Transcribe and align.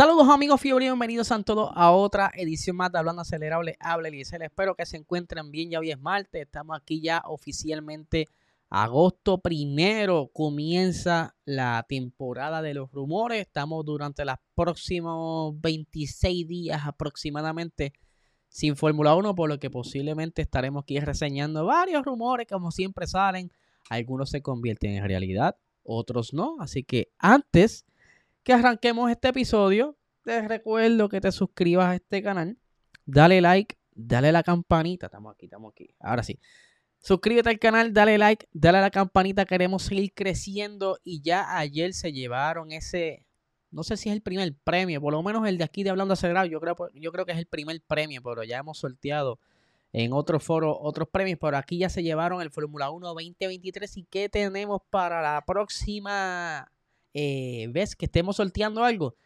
Saludos 0.00 0.30
amigos 0.30 0.62
fiebre, 0.62 0.86
bienvenidos 0.86 1.30
a 1.30 1.42
todos 1.42 1.70
a 1.74 1.90
otra 1.90 2.32
edición 2.34 2.74
más 2.74 2.90
de 2.90 2.98
Hablando 2.98 3.20
Acelerable. 3.20 3.76
Habla 3.80 4.08
Eliezer, 4.08 4.42
espero 4.42 4.74
que 4.74 4.86
se 4.86 4.96
encuentren 4.96 5.50
bien, 5.50 5.68
ya 5.68 5.78
hoy 5.78 5.90
es 5.90 6.00
martes, 6.00 6.40
estamos 6.40 6.74
aquí 6.74 7.02
ya 7.02 7.22
oficialmente 7.26 8.26
agosto 8.70 9.42
primero, 9.42 10.30
comienza 10.32 11.36
la 11.44 11.84
temporada 11.86 12.62
de 12.62 12.72
los 12.72 12.90
rumores, 12.90 13.42
estamos 13.42 13.84
durante 13.84 14.24
los 14.24 14.36
próximos 14.54 15.60
26 15.60 16.48
días 16.48 16.80
aproximadamente 16.86 17.92
sin 18.48 18.76
Fórmula 18.76 19.14
1, 19.14 19.34
por 19.34 19.50
lo 19.50 19.60
que 19.60 19.68
posiblemente 19.68 20.40
estaremos 20.40 20.84
aquí 20.84 20.98
reseñando 20.98 21.66
varios 21.66 22.06
rumores 22.06 22.46
como 22.46 22.70
siempre 22.70 23.06
salen, 23.06 23.52
algunos 23.90 24.30
se 24.30 24.40
convierten 24.40 24.92
en 24.92 25.04
realidad, 25.04 25.58
otros 25.82 26.32
no, 26.32 26.56
así 26.58 26.84
que 26.84 27.12
antes 27.18 27.84
que 28.42 28.52
arranquemos 28.52 29.10
este 29.10 29.28
episodio, 29.28 29.96
te 30.22 30.46
recuerdo 30.46 31.08
que 31.08 31.20
te 31.20 31.32
suscribas 31.32 31.86
a 31.86 31.94
este 31.96 32.22
canal, 32.22 32.58
dale 33.06 33.40
like, 33.40 33.76
dale 33.92 34.32
la 34.32 34.42
campanita, 34.42 35.06
estamos 35.06 35.34
aquí, 35.34 35.46
estamos 35.46 35.72
aquí, 35.72 35.94
ahora 36.00 36.22
sí. 36.22 36.38
Suscríbete 36.98 37.48
al 37.48 37.58
canal, 37.58 37.94
dale 37.94 38.18
like, 38.18 38.46
dale 38.52 38.78
a 38.78 38.82
la 38.82 38.90
campanita, 38.90 39.46
queremos 39.46 39.84
seguir 39.84 40.12
creciendo. 40.14 40.98
Y 41.02 41.22
ya 41.22 41.56
ayer 41.56 41.94
se 41.94 42.12
llevaron 42.12 42.72
ese, 42.72 43.26
no 43.70 43.82
sé 43.82 43.96
si 43.96 44.10
es 44.10 44.14
el 44.14 44.20
primer 44.20 44.54
premio, 44.64 45.00
por 45.00 45.12
lo 45.12 45.22
menos 45.22 45.48
el 45.48 45.56
de 45.56 45.64
aquí 45.64 45.82
de 45.82 45.90
Hablando 45.90 46.12
Acelerado, 46.14 46.46
yo 46.46 46.60
creo, 46.60 46.76
yo 46.94 47.12
creo 47.12 47.24
que 47.24 47.32
es 47.32 47.38
el 47.38 47.46
primer 47.46 47.80
premio, 47.80 48.22
pero 48.22 48.44
ya 48.44 48.58
hemos 48.58 48.78
sorteado 48.78 49.38
en 49.92 50.12
otros 50.12 50.44
foros 50.44 50.76
otros 50.80 51.08
premios, 51.08 51.38
pero 51.40 51.56
aquí 51.56 51.78
ya 51.78 51.88
se 51.88 52.02
llevaron 52.02 52.42
el 52.42 52.50
Fórmula 52.50 52.90
1 52.90 53.08
2023 53.08 53.96
y 53.96 54.04
qué 54.04 54.28
tenemos 54.28 54.82
para 54.90 55.22
la 55.22 55.42
próxima 55.44 56.70
eh, 57.12 57.66
ves 57.70 57.96
que 57.96 58.06
estemos 58.06 58.36
sorteando 58.36 58.84
algo, 58.84 59.16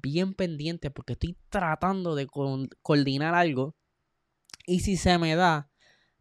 bien 0.00 0.34
pendiente 0.34 0.90
porque 0.90 1.14
estoy 1.14 1.36
tratando 1.48 2.14
de 2.14 2.26
coordinar 2.26 3.34
algo 3.34 3.74
y 4.66 4.80
si 4.80 4.96
se 4.96 5.18
me 5.18 5.34
da, 5.34 5.70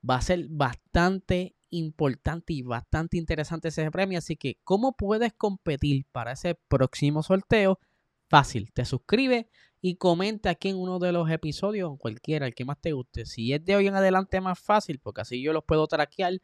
va 0.07 0.15
a 0.15 0.21
ser 0.21 0.47
bastante 0.49 1.55
importante 1.69 2.53
y 2.53 2.61
bastante 2.63 3.17
interesante 3.17 3.69
ese 3.69 3.89
premio. 3.91 4.17
Así 4.17 4.35
que, 4.35 4.57
¿cómo 4.63 4.93
puedes 4.93 5.33
competir 5.33 6.05
para 6.11 6.33
ese 6.33 6.55
próximo 6.67 7.23
sorteo? 7.23 7.79
Fácil, 8.27 8.71
te 8.73 8.85
suscribes 8.85 9.45
y 9.81 9.95
comenta 9.95 10.51
aquí 10.51 10.69
en 10.69 10.77
uno 10.77 10.99
de 10.99 11.11
los 11.11 11.29
episodios, 11.29 11.97
cualquiera, 11.97 12.45
el 12.45 12.55
que 12.55 12.65
más 12.65 12.79
te 12.79 12.93
guste. 12.93 13.25
Si 13.25 13.53
es 13.53 13.63
de 13.65 13.75
hoy 13.75 13.87
en 13.87 13.95
adelante, 13.95 14.39
más 14.41 14.59
fácil, 14.59 14.99
porque 14.99 15.21
así 15.21 15.41
yo 15.41 15.53
los 15.53 15.63
puedo 15.63 15.87
traquear 15.87 16.39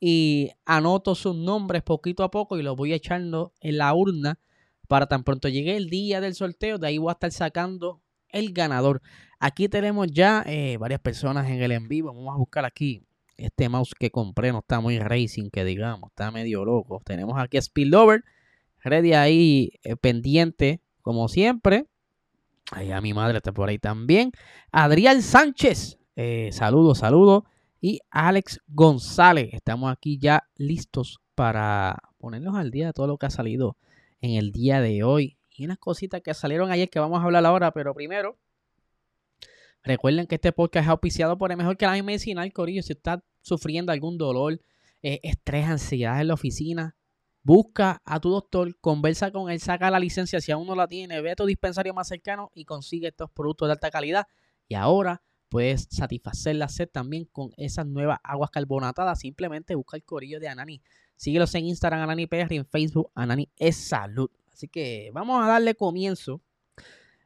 y 0.00 0.50
anoto 0.64 1.14
sus 1.14 1.36
nombres 1.36 1.82
poquito 1.82 2.22
a 2.22 2.30
poco 2.30 2.58
y 2.58 2.62
los 2.62 2.76
voy 2.76 2.92
echando 2.92 3.52
en 3.60 3.78
la 3.78 3.92
urna 3.94 4.38
para 4.88 5.06
tan 5.06 5.22
pronto 5.22 5.48
llegue 5.48 5.76
el 5.76 5.90
día 5.90 6.20
del 6.20 6.34
sorteo, 6.34 6.78
de 6.78 6.88
ahí 6.88 6.98
voy 6.98 7.10
a 7.10 7.12
estar 7.12 7.30
sacando 7.30 8.02
el 8.30 8.52
ganador. 8.52 9.02
Aquí 9.38 9.68
tenemos 9.68 10.08
ya 10.10 10.42
eh, 10.46 10.76
varias 10.78 11.00
personas 11.00 11.48
en 11.48 11.62
el 11.62 11.72
en 11.72 11.88
vivo. 11.88 12.12
Vamos 12.12 12.34
a 12.34 12.38
buscar 12.38 12.64
aquí 12.64 13.04
este 13.36 13.68
mouse 13.68 13.94
que 13.94 14.10
compré. 14.10 14.50
No 14.50 14.58
está 14.58 14.80
muy 14.80 14.98
racing, 14.98 15.50
que 15.50 15.64
digamos, 15.64 16.10
está 16.10 16.30
medio 16.30 16.64
loco. 16.64 17.00
Tenemos 17.04 17.38
aquí 17.38 17.56
a 17.56 17.62
Spillover, 17.62 18.24
ready 18.82 19.12
ahí 19.12 19.72
eh, 19.84 19.96
pendiente, 19.96 20.80
como 21.02 21.28
siempre. 21.28 21.86
Ahí 22.72 22.90
a 22.90 23.00
mi 23.00 23.14
madre 23.14 23.38
está 23.38 23.52
por 23.52 23.68
ahí 23.68 23.78
también. 23.78 24.32
Adrián 24.72 25.22
Sánchez, 25.22 25.98
eh, 26.16 26.50
saludos, 26.52 26.98
saludos 26.98 27.44
y 27.80 28.00
Alex 28.10 28.60
González. 28.66 29.50
Estamos 29.52 29.92
aquí 29.92 30.18
ya 30.18 30.44
listos 30.56 31.20
para 31.34 31.98
ponernos 32.18 32.56
al 32.56 32.70
día 32.70 32.88
de 32.88 32.92
todo 32.92 33.06
lo 33.06 33.16
que 33.16 33.26
ha 33.26 33.30
salido 33.30 33.76
en 34.20 34.32
el 34.32 34.52
día 34.52 34.80
de 34.80 35.02
hoy. 35.02 35.38
Y 35.50 35.64
unas 35.64 35.78
cositas 35.78 36.20
que 36.22 36.32
salieron 36.34 36.70
ayer 36.70 36.88
que 36.88 37.00
vamos 37.00 37.20
a 37.20 37.24
hablar 37.24 37.44
ahora, 37.46 37.72
pero 37.72 37.94
primero, 37.94 38.38
recuerden 39.82 40.26
que 40.26 40.36
este 40.36 40.52
podcast 40.52 40.84
es 40.84 40.90
auspiciado 40.90 41.36
por 41.38 41.50
el 41.50 41.56
mejor 41.56 41.76
que 41.76 41.86
la 41.86 42.02
medicinal, 42.02 42.52
Corillo. 42.52 42.82
Si 42.82 42.92
está 42.92 43.22
sufriendo 43.42 43.92
algún 43.92 44.18
dolor, 44.18 44.60
eh, 45.02 45.20
estrés, 45.22 45.66
ansiedad 45.66 46.20
en 46.20 46.28
la 46.28 46.34
oficina, 46.34 46.96
busca 47.42 48.02
a 48.04 48.20
tu 48.20 48.30
doctor, 48.30 48.76
conversa 48.80 49.30
con 49.32 49.50
él, 49.50 49.60
saca 49.60 49.90
la 49.90 49.98
licencia 49.98 50.40
si 50.40 50.52
aún 50.52 50.66
no 50.66 50.74
la 50.74 50.86
tiene, 50.86 51.20
ve 51.20 51.32
a 51.32 51.36
tu 51.36 51.46
dispensario 51.46 51.94
más 51.94 52.08
cercano 52.08 52.50
y 52.54 52.64
consigue 52.64 53.08
estos 53.08 53.30
productos 53.30 53.68
de 53.68 53.72
alta 53.72 53.90
calidad. 53.90 54.26
Y 54.68 54.74
ahora 54.74 55.22
Puedes 55.48 55.88
satisfacer 55.90 56.56
la 56.56 56.68
sed 56.68 56.88
también 56.90 57.24
con 57.24 57.52
esas 57.56 57.86
nuevas 57.86 58.18
aguas 58.22 58.50
carbonatadas. 58.50 59.20
Simplemente 59.20 59.74
busca 59.74 59.96
el 59.96 60.04
corillo 60.04 60.40
de 60.40 60.48
Anani. 60.48 60.82
Síguelos 61.18 61.52
en 61.56 61.66
Instagram, 61.66 62.02
Anani 62.02 62.28
y 62.30 62.54
en 62.54 62.64
Facebook, 62.64 63.10
Anani 63.12 63.48
es 63.58 63.76
salud. 63.76 64.30
Así 64.52 64.68
que 64.68 65.10
vamos 65.12 65.44
a 65.44 65.48
darle 65.48 65.74
comienzo 65.74 66.40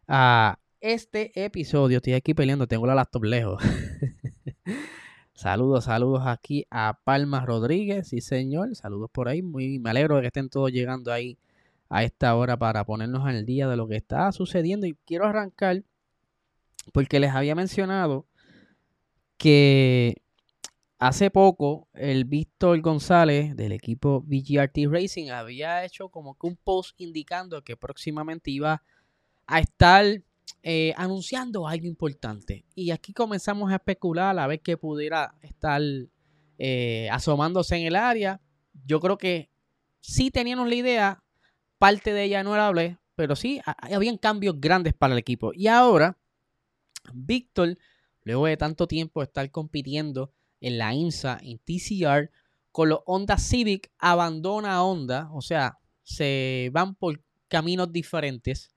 a 0.08 0.58
este 0.80 1.30
episodio. 1.44 1.98
Estoy 1.98 2.14
aquí 2.14 2.32
peleando, 2.32 2.66
tengo 2.66 2.86
la 2.86 2.94
laptop 2.94 3.24
lejos. 3.24 3.62
saludos, 5.34 5.84
saludos 5.84 6.22
aquí 6.24 6.66
a 6.70 7.00
Palma 7.04 7.44
Rodríguez, 7.44 8.08
sí 8.08 8.22
señor. 8.22 8.74
Saludos 8.76 9.10
por 9.12 9.28
ahí. 9.28 9.42
Muy, 9.42 9.78
me 9.78 9.90
alegro 9.90 10.16
de 10.16 10.22
que 10.22 10.28
estén 10.28 10.48
todos 10.48 10.72
llegando 10.72 11.12
ahí 11.12 11.36
a 11.90 12.02
esta 12.02 12.34
hora 12.34 12.56
para 12.56 12.86
ponernos 12.86 13.26
al 13.26 13.44
día 13.44 13.68
de 13.68 13.76
lo 13.76 13.86
que 13.88 13.96
está 13.96 14.32
sucediendo. 14.32 14.86
Y 14.86 14.96
quiero 15.04 15.26
arrancar 15.26 15.82
porque 16.94 17.20
les 17.20 17.32
había 17.32 17.54
mencionado 17.54 18.24
que 19.36 20.22
hace 21.02 21.32
poco 21.32 21.88
el 21.94 22.24
Víctor 22.24 22.80
González 22.80 23.56
del 23.56 23.72
equipo 23.72 24.20
VGRT 24.20 24.86
Racing 24.88 25.30
había 25.30 25.84
hecho 25.84 26.08
como 26.10 26.38
que 26.38 26.46
un 26.46 26.54
post 26.54 26.94
indicando 27.00 27.64
que 27.64 27.76
próximamente 27.76 28.52
iba 28.52 28.84
a 29.48 29.58
estar 29.58 30.04
eh, 30.62 30.94
anunciando 30.96 31.66
algo 31.66 31.86
importante. 31.86 32.64
Y 32.76 32.92
aquí 32.92 33.12
comenzamos 33.12 33.72
a 33.72 33.76
especular 33.76 34.38
a 34.38 34.46
ver 34.46 34.60
qué 34.60 34.76
pudiera 34.76 35.34
estar 35.42 35.82
eh, 36.58 37.08
asomándose 37.10 37.76
en 37.76 37.86
el 37.86 37.96
área. 37.96 38.40
Yo 38.86 39.00
creo 39.00 39.18
que 39.18 39.50
sí 40.00 40.30
teníamos 40.30 40.68
la 40.68 40.74
idea, 40.76 41.24
parte 41.78 42.12
de 42.12 42.22
ella 42.22 42.44
no 42.44 42.54
era 42.54 42.68
hablé, 42.68 42.98
pero 43.16 43.34
sí 43.34 43.60
habían 43.66 44.18
cambios 44.18 44.60
grandes 44.60 44.94
para 44.94 45.14
el 45.14 45.18
equipo. 45.18 45.50
Y 45.52 45.66
ahora 45.66 46.16
Víctor, 47.12 47.76
luego 48.22 48.46
de 48.46 48.56
tanto 48.56 48.86
tiempo 48.86 49.20
estar 49.20 49.50
compitiendo 49.50 50.32
en 50.62 50.78
la 50.78 50.94
IMSA, 50.94 51.38
en 51.42 51.58
TCR, 51.58 52.30
con 52.70 52.88
los 52.88 53.00
Honda 53.04 53.36
Civic, 53.36 53.90
abandona 53.98 54.82
Honda, 54.82 55.28
o 55.34 55.42
sea, 55.42 55.78
se 56.02 56.70
van 56.72 56.94
por 56.94 57.22
caminos 57.48 57.92
diferentes 57.92 58.70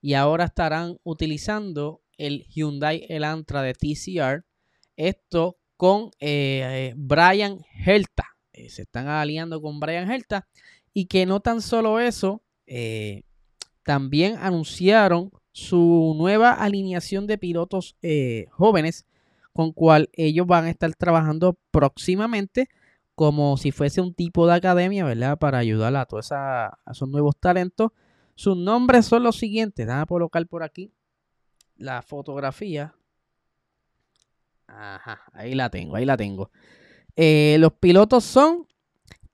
y 0.00 0.14
ahora 0.14 0.44
estarán 0.44 0.98
utilizando 1.02 2.00
el 2.16 2.46
Hyundai 2.46 3.06
Elantra 3.08 3.62
de 3.62 3.74
TCR. 3.74 4.44
Esto 4.96 5.58
con 5.76 6.10
eh, 6.20 6.92
Brian 6.96 7.58
Helta. 7.84 8.26
Eh, 8.52 8.68
se 8.68 8.82
están 8.82 9.08
aliando 9.08 9.60
con 9.60 9.80
Brian 9.80 10.10
Helta. 10.10 10.46
Y 10.92 11.06
que 11.06 11.24
no 11.24 11.40
tan 11.40 11.62
solo 11.62 12.00
eso, 12.00 12.42
eh, 12.66 13.22
también 13.84 14.36
anunciaron 14.38 15.30
su 15.52 16.14
nueva 16.16 16.52
alineación 16.52 17.26
de 17.26 17.38
pilotos 17.38 17.96
jóvenes 18.50 19.06
con 19.52 19.72
cual 19.72 20.08
ellos 20.12 20.46
van 20.46 20.64
a 20.64 20.70
estar 20.70 20.94
trabajando 20.94 21.58
próximamente 21.70 22.68
como 23.14 23.56
si 23.58 23.70
fuese 23.70 24.00
un 24.00 24.14
tipo 24.14 24.46
de 24.46 24.54
academia, 24.54 25.04
¿verdad? 25.04 25.38
Para 25.38 25.58
ayudar 25.58 25.94
a 25.94 26.06
todos 26.06 26.30
esos 26.90 27.08
nuevos 27.08 27.36
talentos. 27.38 27.90
Sus 28.34 28.56
nombres 28.56 29.04
son 29.04 29.22
los 29.22 29.36
siguientes. 29.36 29.86
Déjame 29.86 30.06
colocar 30.06 30.46
por 30.46 30.62
aquí 30.62 30.90
la 31.76 32.00
fotografía. 32.00 32.94
Ajá, 34.66 35.20
ahí 35.32 35.54
la 35.54 35.68
tengo, 35.68 35.96
ahí 35.96 36.06
la 36.06 36.16
tengo. 36.16 36.50
Eh, 37.16 37.56
los 37.58 37.72
pilotos 37.74 38.24
son 38.24 38.66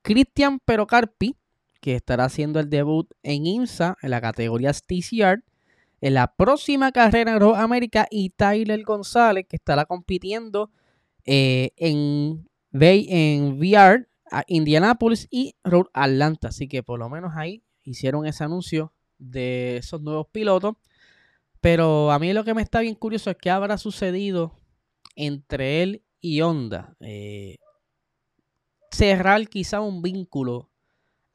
Cristian 0.01 0.59
Perocarpi, 0.59 1.37
que 1.79 1.95
estará 1.95 2.25
haciendo 2.25 2.59
el 2.59 2.69
debut 2.69 3.09
en 3.23 3.45
IMSA 3.45 3.97
en 4.01 4.09
la 4.09 4.19
categoría 4.19 4.73
TCR 4.73 5.43
en 6.01 6.13
la 6.13 6.35
próxima 6.35 6.91
carrera 6.91 7.33
en 7.33 7.39
Road 7.39 7.59
América 7.59 8.07
y 8.09 8.29
Tyler 8.31 8.83
González, 8.83 9.45
que 9.47 9.55
estará 9.55 9.85
compitiendo 9.85 10.71
eh, 11.25 11.71
en, 11.77 12.47
en 12.71 13.57
VR, 13.59 14.07
Indianapolis 14.47 15.27
y 15.31 15.55
Road 15.63 15.87
Atlanta. 15.93 16.49
Así 16.49 16.67
que 16.67 16.83
por 16.83 16.99
lo 16.99 17.09
menos 17.09 17.33
ahí 17.35 17.63
hicieron 17.83 18.25
ese 18.25 18.43
anuncio 18.43 18.93
de 19.17 19.77
esos 19.77 20.01
nuevos 20.01 20.27
pilotos. 20.31 20.75
Pero 21.61 22.11
a 22.11 22.19
mí 22.19 22.33
lo 22.33 22.43
que 22.43 22.53
me 22.53 22.61
está 22.61 22.81
bien 22.81 22.95
curioso 22.95 23.31
es 23.31 23.37
qué 23.37 23.49
habrá 23.49 23.77
sucedido 23.77 24.59
entre 25.15 25.81
él 25.81 26.03
y 26.21 26.41
Honda. 26.41 26.95
Eh, 26.99 27.57
cerrar 28.91 29.47
quizá 29.47 29.81
un 29.81 30.01
vínculo 30.01 30.69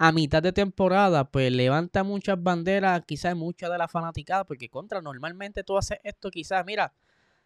a 0.04 0.10
mitad 0.10 0.43
de 0.43 0.52
temporada, 0.52 1.31
pues 1.31 1.52
levanta 1.52 2.02
muchas 2.02 2.43
banderas, 2.43 3.04
quizás 3.06 3.37
muchas 3.37 3.70
de 3.70 3.78
la 3.78 3.87
fanaticada, 3.87 4.43
porque 4.43 4.69
contra, 4.69 5.00
normalmente 5.00 5.62
tú 5.62 5.78
haces 5.78 6.00
esto, 6.02 6.28
quizás, 6.28 6.66
mira, 6.66 6.93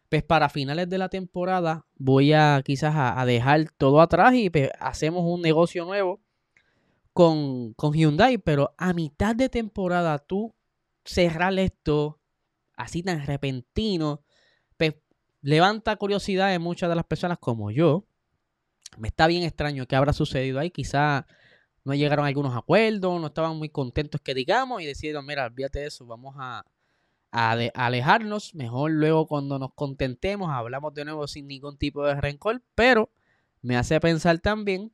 pues 0.09 0.23
para 0.23 0.49
finales 0.49 0.89
de 0.89 0.97
la 0.97 1.11
temporada 1.11 1.85
voy 1.97 2.33
a 2.33 2.63
quizás 2.65 2.95
a, 2.97 3.23
dejar 3.27 3.71
todo 3.77 4.01
atrás 4.01 4.33
y 4.33 4.49
pues, 4.49 4.71
hacemos 4.81 5.25
un 5.27 5.43
negocio 5.43 5.85
nuevo 5.85 6.23
con, 7.13 7.75
con, 7.75 7.93
Hyundai, 7.93 8.39
pero 8.39 8.75
a 8.79 8.95
mitad 8.95 9.37
de 9.37 9.51
temporada 9.51 10.19
tú 10.19 10.55
cerrar 11.05 11.59
esto 11.59 12.21
así 12.75 13.03
tan 13.03 13.27
repentino, 13.27 14.23
pues 14.79 14.95
levanta 15.43 15.95
curiosidad 15.97 16.55
en 16.55 16.63
muchas 16.63 16.89
de 16.89 16.97
las 16.97 17.05
personas 17.05 17.37
como 17.37 17.71
yo. 17.71 18.07
Me 18.97 19.09
está 19.09 19.27
bien 19.27 19.43
extraño 19.43 19.85
que 19.85 19.95
habrá 19.95 20.15
sucedido 20.15 20.59
ahí, 20.59 20.71
quizás 20.71 21.27
no 21.87 21.95
llegaron 21.95 22.25
a 22.25 22.29
algunos 22.29 22.57
acuerdos, 22.57 23.21
no 23.21 23.29
estaban 23.29 23.57
muy 23.57 23.69
contentos 23.69 24.21
que 24.21 24.35
digamos 24.35 24.83
y 24.83 24.87
decidieron, 24.87 25.25
mira, 25.25 25.47
olvídate 25.47 25.79
de 25.79 25.87
eso, 25.87 26.05
vamos 26.05 26.35
a, 26.37 26.67
alejarnos, 27.31 28.55
mejor 28.55 28.91
luego 28.91 29.27
cuando 29.27 29.59
nos 29.59 29.75
contentemos 29.75 30.51
hablamos 30.51 30.95
de 30.95 31.05
nuevo 31.05 31.29
sin 31.29 31.47
ningún 31.47 31.77
tipo 31.77 32.05
de 32.05 32.15
rencor, 32.21 32.63
pero 32.75 33.11
me 33.63 33.77
hace 33.77 34.01
pensar 34.01 34.39
también 34.39 34.93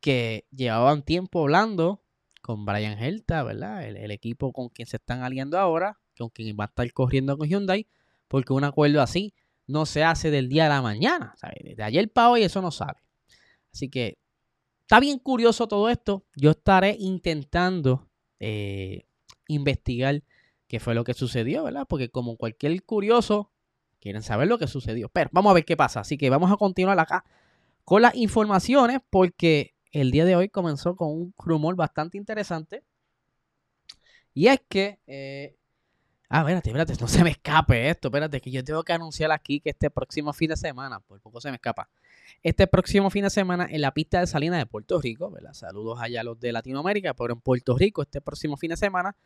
que 0.00 0.44
llevaban 0.50 1.02
tiempo 1.02 1.42
hablando 1.42 2.02
con 2.42 2.66
Brian 2.66 2.98
Helta, 2.98 3.42
¿verdad? 3.44 3.86
El, 3.86 4.10
equipo 4.10 4.52
con 4.52 4.68
quien 4.68 4.88
se 4.88 4.96
están 4.96 5.22
aliando 5.22 5.58
ahora, 5.58 6.00
con 6.18 6.28
quien 6.30 6.56
va 6.58 6.64
a 6.64 6.66
estar 6.66 6.92
corriendo 6.92 7.38
con 7.38 7.48
Hyundai, 7.48 7.86
porque 8.28 8.52
un 8.52 8.64
acuerdo 8.64 9.00
así 9.00 9.32
no 9.66 9.86
se 9.86 10.02
hace 10.02 10.30
del 10.30 10.48
día 10.48 10.66
a 10.66 10.68
la 10.68 10.82
mañana, 10.82 11.32
¿sabes? 11.36 11.76
De 11.76 11.82
ayer 11.82 12.10
para 12.10 12.30
hoy 12.30 12.42
eso 12.42 12.60
no 12.60 12.70
sale. 12.70 12.98
Así 13.72 13.88
que 13.88 14.18
está 14.82 15.00
bien 15.00 15.18
curioso 15.18 15.66
todo 15.66 15.88
esto. 15.88 16.24
Yo 16.36 16.50
estaré 16.50 16.96
intentando 16.98 18.08
eh, 18.40 19.06
investigar 19.48 20.22
qué 20.68 20.80
fue 20.80 20.94
lo 20.94 21.04
que 21.04 21.14
sucedió, 21.14 21.64
¿verdad? 21.64 21.86
Porque 21.88 22.10
como 22.10 22.36
cualquier 22.36 22.82
curioso, 22.84 23.50
quieren 24.00 24.22
saber 24.22 24.48
lo 24.48 24.58
que 24.58 24.66
sucedió. 24.66 25.08
Pero 25.08 25.30
vamos 25.32 25.50
a 25.50 25.54
ver 25.54 25.64
qué 25.64 25.76
pasa. 25.76 26.00
Así 26.00 26.18
que 26.18 26.28
vamos 26.28 26.50
a 26.50 26.56
continuar 26.56 26.98
acá 26.98 27.24
con 27.84 28.02
las 28.02 28.14
informaciones 28.14 29.00
porque 29.10 29.74
el 29.92 30.10
día 30.10 30.24
de 30.24 30.36
hoy 30.36 30.48
comenzó 30.48 30.96
con 30.96 31.08
un 31.08 31.34
rumor 31.38 31.76
bastante 31.76 32.18
interesante. 32.18 32.82
Y 34.34 34.48
es 34.48 34.60
que... 34.68 34.98
Eh, 35.06 35.56
ah, 36.28 36.40
espérate, 36.40 36.70
espérate, 36.70 36.94
no 37.00 37.08
se 37.08 37.22
me 37.22 37.30
escape 37.30 37.90
esto. 37.90 38.08
Espérate, 38.08 38.40
que 38.40 38.50
yo 38.50 38.64
tengo 38.64 38.82
que 38.82 38.92
anunciar 38.92 39.30
aquí 39.30 39.60
que 39.60 39.70
este 39.70 39.90
próximo 39.90 40.32
fin 40.32 40.48
de 40.48 40.56
semana, 40.56 41.00
por 41.00 41.20
poco 41.20 41.40
se 41.40 41.50
me 41.50 41.56
escapa. 41.56 41.88
Este 42.42 42.66
próximo 42.66 43.10
fin 43.10 43.24
de 43.24 43.30
semana 43.30 43.66
en 43.70 43.80
la 43.80 43.94
pista 43.94 44.20
de 44.20 44.26
Salinas 44.26 44.58
de 44.58 44.66
Puerto 44.66 45.00
Rico, 45.00 45.30
¿verdad? 45.30 45.52
Saludos 45.54 45.98
allá 46.00 46.20
a 46.20 46.24
los 46.24 46.40
de 46.40 46.52
Latinoamérica, 46.52 47.14
pero 47.14 47.34
en 47.34 47.40
Puerto 47.40 47.76
Rico 47.76 48.02
este 48.02 48.20
próximo 48.20 48.56
fin 48.56 48.70
de 48.70 48.76
semana 48.76 49.16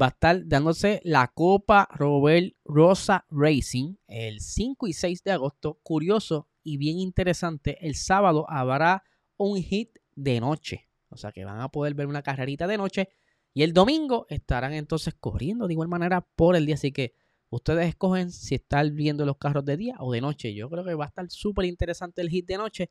va 0.00 0.06
a 0.06 0.08
estar 0.10 0.46
dándose 0.46 1.00
la 1.04 1.28
Copa 1.28 1.88
Robert 1.92 2.54
Rosa 2.64 3.24
Racing 3.30 3.94
el 4.08 4.40
5 4.40 4.86
y 4.88 4.92
6 4.92 5.24
de 5.24 5.32
agosto. 5.32 5.78
Curioso 5.82 6.48
y 6.62 6.78
bien 6.78 6.98
interesante, 6.98 7.78
el 7.86 7.94
sábado 7.94 8.46
habrá 8.48 9.04
un 9.36 9.58
hit 9.62 9.98
de 10.16 10.40
noche. 10.40 10.88
O 11.10 11.16
sea 11.16 11.30
que 11.30 11.44
van 11.44 11.60
a 11.60 11.68
poder 11.68 11.94
ver 11.94 12.06
una 12.06 12.22
carrerita 12.22 12.66
de 12.66 12.76
noche. 12.76 13.08
Y 13.52 13.62
el 13.62 13.72
domingo 13.72 14.26
estarán 14.30 14.72
entonces 14.72 15.14
corriendo 15.14 15.68
de 15.68 15.74
igual 15.74 15.88
manera 15.88 16.22
por 16.22 16.56
el 16.56 16.66
día. 16.66 16.74
Así 16.74 16.90
que 16.90 17.14
ustedes 17.54 17.88
escogen 17.88 18.30
si 18.30 18.56
están 18.56 18.94
viendo 18.94 19.24
los 19.24 19.36
carros 19.38 19.64
de 19.64 19.76
día 19.76 19.96
o 19.98 20.12
de 20.12 20.20
noche. 20.20 20.54
Yo 20.54 20.68
creo 20.68 20.84
que 20.84 20.94
va 20.94 21.04
a 21.04 21.08
estar 21.08 21.30
súper 21.30 21.66
interesante 21.66 22.20
el 22.22 22.28
hit 22.28 22.46
de 22.46 22.58
noche. 22.58 22.90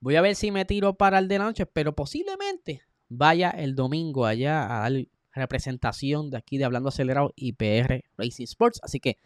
Voy 0.00 0.16
a 0.16 0.20
ver 0.20 0.34
si 0.34 0.50
me 0.50 0.64
tiro 0.64 0.94
para 0.94 1.18
el 1.18 1.28
de 1.28 1.38
noche, 1.38 1.66
pero 1.66 1.94
posiblemente 1.94 2.82
vaya 3.08 3.50
el 3.50 3.74
domingo 3.74 4.26
allá 4.26 4.64
a 4.64 4.90
dar 4.90 5.06
representación 5.32 6.30
de 6.30 6.36
aquí 6.36 6.58
de 6.58 6.64
Hablando 6.64 6.90
Acelerado 6.90 7.32
y 7.36 7.52
PR 7.54 8.04
Racing 8.16 8.44
Sports. 8.44 8.80
Así 8.82 9.00
que 9.00 9.18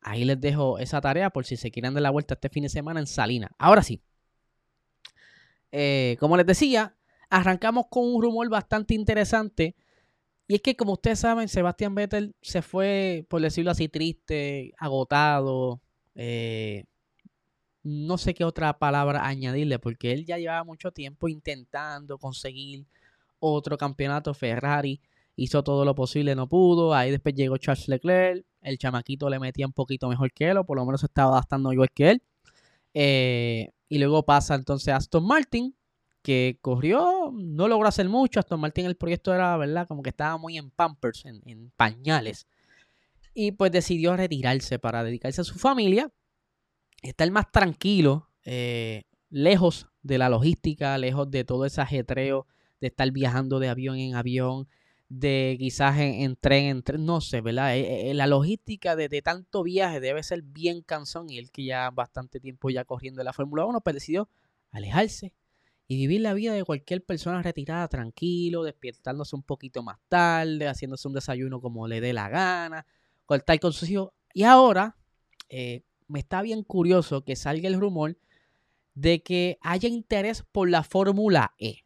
ahí 0.00 0.24
les 0.24 0.40
dejo 0.40 0.78
esa 0.78 1.00
tarea 1.00 1.30
por 1.30 1.46
si 1.46 1.56
se 1.56 1.70
quieren 1.70 1.94
dar 1.94 2.02
la 2.02 2.10
vuelta 2.10 2.34
este 2.34 2.48
fin 2.48 2.64
de 2.64 2.68
semana 2.68 3.00
en 3.00 3.06
Salina. 3.06 3.50
Ahora 3.58 3.82
sí, 3.82 4.02
eh, 5.72 6.16
como 6.20 6.36
les 6.36 6.46
decía, 6.46 6.96
arrancamos 7.30 7.86
con 7.90 8.04
un 8.04 8.22
rumor 8.22 8.48
bastante 8.48 8.94
interesante. 8.94 9.74
Y 10.46 10.56
es 10.56 10.62
que, 10.62 10.76
como 10.76 10.92
ustedes 10.92 11.20
saben, 11.20 11.48
Sebastián 11.48 11.94
Vettel 11.94 12.34
se 12.42 12.62
fue, 12.62 13.26
por 13.28 13.40
decirlo 13.40 13.70
así, 13.70 13.88
triste, 13.88 14.72
agotado. 14.78 15.80
Eh, 16.14 16.84
no 17.82 18.18
sé 18.18 18.34
qué 18.34 18.44
otra 18.44 18.78
palabra 18.78 19.26
añadirle, 19.26 19.78
porque 19.78 20.12
él 20.12 20.24
ya 20.26 20.38
llevaba 20.38 20.64
mucho 20.64 20.92
tiempo 20.92 21.28
intentando 21.28 22.18
conseguir 22.18 22.86
otro 23.40 23.76
campeonato 23.78 24.34
Ferrari 24.34 25.00
hizo 25.36 25.62
todo 25.64 25.84
lo 25.84 25.94
posible, 25.94 26.34
no 26.34 26.48
pudo. 26.48 26.94
Ahí 26.94 27.10
después 27.10 27.34
llegó 27.34 27.56
Charles 27.58 27.88
Leclerc. 27.88 28.44
El 28.62 28.78
chamaquito 28.78 29.28
le 29.28 29.38
metía 29.38 29.66
un 29.66 29.72
poquito 29.72 30.08
mejor 30.08 30.32
que 30.32 30.50
él, 30.50 30.56
o 30.58 30.64
por 30.64 30.76
lo 30.76 30.86
menos 30.86 31.02
estaba 31.04 31.32
adaptando 31.32 31.72
igual 31.72 31.90
que 31.92 32.10
él. 32.10 32.22
Eh, 32.94 33.70
y 33.88 33.98
luego 33.98 34.24
pasa 34.24 34.54
entonces 34.54 34.94
Aston 34.94 35.26
Martin, 35.26 35.74
que 36.24 36.56
corrió, 36.62 37.30
no 37.34 37.68
logró 37.68 37.86
hacer 37.86 38.08
mucho. 38.08 38.40
Aston 38.40 38.58
Martin, 38.58 38.86
el 38.86 38.96
proyecto 38.96 39.34
era, 39.34 39.54
¿verdad? 39.58 39.86
Como 39.86 40.02
que 40.02 40.08
estaba 40.08 40.38
muy 40.38 40.56
en 40.56 40.70
pampers, 40.70 41.26
en, 41.26 41.70
pañales. 41.76 42.46
Y 43.34 43.52
pues 43.52 43.70
decidió 43.70 44.16
retirarse 44.16 44.78
para 44.78 45.04
dedicarse 45.04 45.42
a 45.42 45.44
su 45.44 45.58
familia, 45.58 46.10
estar 47.02 47.30
más 47.30 47.52
tranquilo, 47.52 48.30
eh, 48.42 49.04
lejos 49.28 49.86
de 50.02 50.16
la 50.16 50.30
logística, 50.30 50.96
lejos 50.96 51.30
de 51.30 51.44
todo 51.44 51.66
ese 51.66 51.82
ajetreo 51.82 52.46
de 52.80 52.86
estar 52.86 53.10
viajando 53.10 53.58
de 53.58 53.68
avión 53.68 53.98
en 53.98 54.14
avión, 54.14 54.66
de 55.10 55.56
quizás 55.58 55.98
en, 55.98 56.36
tren, 56.36 56.64
en 56.64 56.82
tren, 56.82 57.04
no 57.04 57.20
sé, 57.20 57.42
¿verdad? 57.42 57.76
Eh, 57.76 58.10
eh, 58.10 58.14
la 58.14 58.26
logística 58.26 58.96
de, 58.96 59.10
tanto 59.20 59.62
viaje 59.62 60.00
debe 60.00 60.22
ser 60.22 60.40
bien 60.40 60.80
cansón 60.80 61.28
y 61.28 61.36
él 61.36 61.50
que 61.50 61.66
ya 61.66 61.90
bastante 61.90 62.40
tiempo 62.40 62.70
ya 62.70 62.86
corriendo 62.86 63.20
en 63.20 63.26
la 63.26 63.34
Fórmula 63.34 63.66
1, 63.66 63.82
pues 63.82 63.92
decidió 63.92 64.30
alejarse 64.70 65.34
y 65.86 65.96
vivir 65.96 66.22
la 66.22 66.34
vida 66.34 66.54
de 66.54 66.64
cualquier 66.64 67.04
persona 67.04 67.42
retirada 67.42 67.88
tranquilo, 67.88 68.62
despiertándose 68.62 69.36
un 69.36 69.42
poquito 69.42 69.82
más 69.82 69.98
tarde, 70.08 70.66
haciéndose 70.66 71.08
un 71.08 71.14
desayuno 71.14 71.60
como 71.60 71.86
le 71.86 72.00
dé 72.00 72.12
la 72.12 72.28
gana, 72.28 72.86
cortar 73.26 73.60
con 73.60 73.72
sus 73.72 73.88
hijos. 73.90 74.10
Y 74.32 74.44
ahora 74.44 74.96
eh, 75.48 75.82
me 76.08 76.20
está 76.20 76.42
bien 76.42 76.62
curioso 76.62 77.24
que 77.24 77.36
salga 77.36 77.68
el 77.68 77.78
rumor 77.78 78.16
de 78.94 79.22
que 79.22 79.58
haya 79.60 79.88
interés 79.88 80.42
por 80.52 80.70
la 80.70 80.82
Fórmula 80.82 81.54
E. 81.58 81.84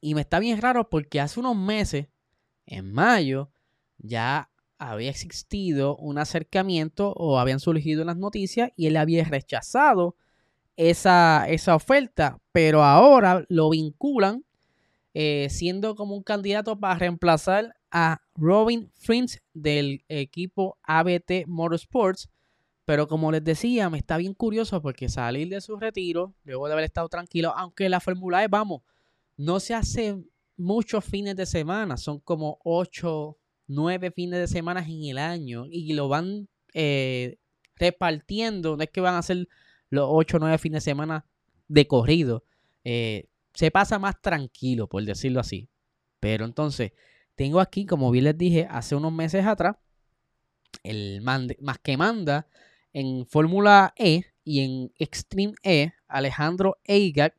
Y 0.00 0.14
me 0.14 0.20
está 0.20 0.38
bien 0.38 0.60
raro 0.60 0.90
porque 0.90 1.20
hace 1.20 1.40
unos 1.40 1.56
meses, 1.56 2.08
en 2.66 2.92
mayo, 2.92 3.50
ya 3.98 4.50
había 4.78 5.10
existido 5.10 5.96
un 5.96 6.18
acercamiento 6.18 7.12
o 7.12 7.38
habían 7.38 7.60
surgido 7.60 8.04
las 8.04 8.18
noticias 8.18 8.70
y 8.76 8.86
él 8.86 8.96
había 8.96 9.24
rechazado 9.24 10.16
esa, 10.76 11.46
esa 11.48 11.74
oferta, 11.74 12.38
pero 12.52 12.82
ahora 12.82 13.44
lo 13.48 13.70
vinculan 13.70 14.44
eh, 15.18 15.48
siendo 15.48 15.94
como 15.94 16.14
un 16.14 16.22
candidato 16.22 16.78
para 16.78 16.98
reemplazar 16.98 17.74
a 17.90 18.20
Robin 18.34 18.90
Frins 18.96 19.40
del 19.54 20.04
equipo 20.08 20.76
ABT 20.82 21.46
Motorsports. 21.46 22.28
Pero 22.84 23.08
como 23.08 23.32
les 23.32 23.42
decía, 23.42 23.88
me 23.88 23.96
está 23.96 24.18
bien 24.18 24.34
curioso 24.34 24.82
porque 24.82 25.08
salir 25.08 25.48
de 25.48 25.62
su 25.62 25.76
retiro, 25.76 26.34
luego 26.44 26.66
de 26.66 26.74
haber 26.74 26.84
estado 26.84 27.08
tranquilo, 27.08 27.54
aunque 27.56 27.88
la 27.88 28.00
Fórmula 28.00 28.44
E, 28.44 28.48
vamos, 28.48 28.82
no 29.38 29.58
se 29.58 29.72
hace 29.72 30.22
muchos 30.58 31.02
fines 31.02 31.34
de 31.34 31.46
semana, 31.46 31.96
son 31.96 32.20
como 32.20 32.58
ocho, 32.62 33.38
nueve 33.66 34.10
fines 34.10 34.38
de 34.38 34.48
semana 34.48 34.84
en 34.86 35.02
el 35.04 35.16
año 35.16 35.64
y 35.68 35.94
lo 35.94 36.08
van 36.08 36.48
eh, 36.74 37.38
repartiendo, 37.76 38.76
no 38.76 38.82
es 38.82 38.90
que 38.90 39.00
van 39.00 39.14
a 39.14 39.20
hacer 39.20 39.48
los 39.90 40.06
ocho 40.10 40.36
o 40.36 40.40
nueve 40.40 40.58
fines 40.58 40.84
de 40.84 40.90
semana 40.90 41.26
de 41.68 41.86
corrido, 41.86 42.44
eh, 42.84 43.28
se 43.54 43.70
pasa 43.70 43.98
más 43.98 44.20
tranquilo, 44.20 44.88
por 44.88 45.04
decirlo 45.04 45.40
así. 45.40 45.68
Pero 46.20 46.44
entonces, 46.44 46.92
tengo 47.34 47.60
aquí, 47.60 47.86
como 47.86 48.10
bien 48.10 48.24
les 48.24 48.36
dije, 48.36 48.66
hace 48.70 48.94
unos 48.94 49.12
meses 49.12 49.46
atrás, 49.46 49.76
el 50.82 51.22
más 51.22 51.78
que 51.82 51.96
manda 51.96 52.48
en 52.92 53.26
Fórmula 53.26 53.94
E 53.96 54.24
y 54.44 54.60
en 54.60 54.92
Extreme 54.98 55.54
E, 55.62 55.92
Alejandro 56.08 56.78
Eigak, 56.84 57.34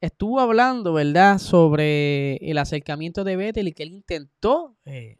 estuvo 0.00 0.40
hablando, 0.40 0.92
¿verdad?, 0.92 1.38
sobre 1.38 2.36
el 2.36 2.58
acercamiento 2.58 3.24
de 3.24 3.36
Vettel 3.36 3.68
y 3.68 3.72
que 3.72 3.82
él 3.82 3.92
intentó 3.92 4.76
eh, 4.84 5.18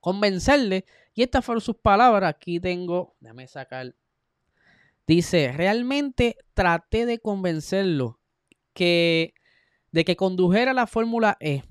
convencerle. 0.00 0.84
Y 1.14 1.22
estas 1.22 1.44
fueron 1.44 1.60
sus 1.60 1.76
palabras. 1.76 2.30
Aquí 2.30 2.60
tengo, 2.60 3.14
déjame 3.20 3.46
sacar. 3.48 3.94
Dice, 5.06 5.52
realmente 5.52 6.36
traté 6.54 7.06
de 7.06 7.18
convencerlo 7.18 8.20
que, 8.72 9.34
de 9.90 10.04
que 10.04 10.16
condujera 10.16 10.72
la 10.72 10.86
Fórmula 10.86 11.36
E. 11.40 11.64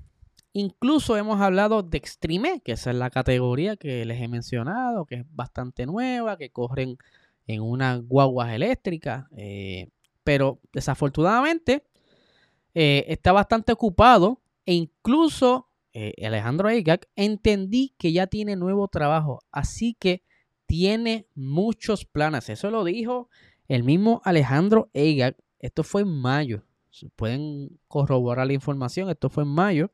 Incluso 0.52 1.16
hemos 1.16 1.40
hablado 1.40 1.82
de 1.82 1.96
Extreme, 1.96 2.60
que 2.60 2.72
esa 2.72 2.90
es 2.90 2.96
la 2.96 3.10
categoría 3.10 3.76
que 3.76 4.04
les 4.04 4.20
he 4.20 4.28
mencionado, 4.28 5.06
que 5.06 5.16
es 5.16 5.24
bastante 5.30 5.86
nueva, 5.86 6.36
que 6.36 6.50
corren 6.50 6.98
en 7.46 7.62
unas 7.62 8.02
guaguas 8.02 8.52
eléctricas. 8.52 9.24
Eh, 9.36 9.88
pero 10.24 10.60
desafortunadamente 10.72 11.84
eh, 12.74 13.04
está 13.08 13.32
bastante 13.32 13.72
ocupado 13.72 14.40
e 14.66 14.74
incluso 14.74 15.68
eh, 15.92 16.14
Alejandro 16.24 16.68
Egak 16.70 17.08
entendí 17.16 17.94
que 17.98 18.12
ya 18.12 18.26
tiene 18.26 18.56
nuevo 18.56 18.88
trabajo, 18.88 19.40
así 19.50 19.94
que 19.98 20.22
tiene 20.72 21.28
muchos 21.34 22.06
planes. 22.06 22.48
Eso 22.48 22.70
lo 22.70 22.82
dijo 22.82 23.28
el 23.68 23.84
mismo 23.84 24.22
Alejandro 24.24 24.88
Egak. 24.94 25.36
Esto 25.58 25.84
fue 25.84 26.00
en 26.00 26.08
mayo. 26.08 26.64
Pueden 27.14 27.78
corroborar 27.88 28.46
la 28.46 28.54
información. 28.54 29.10
Esto 29.10 29.28
fue 29.28 29.42
en 29.42 29.50
mayo 29.50 29.92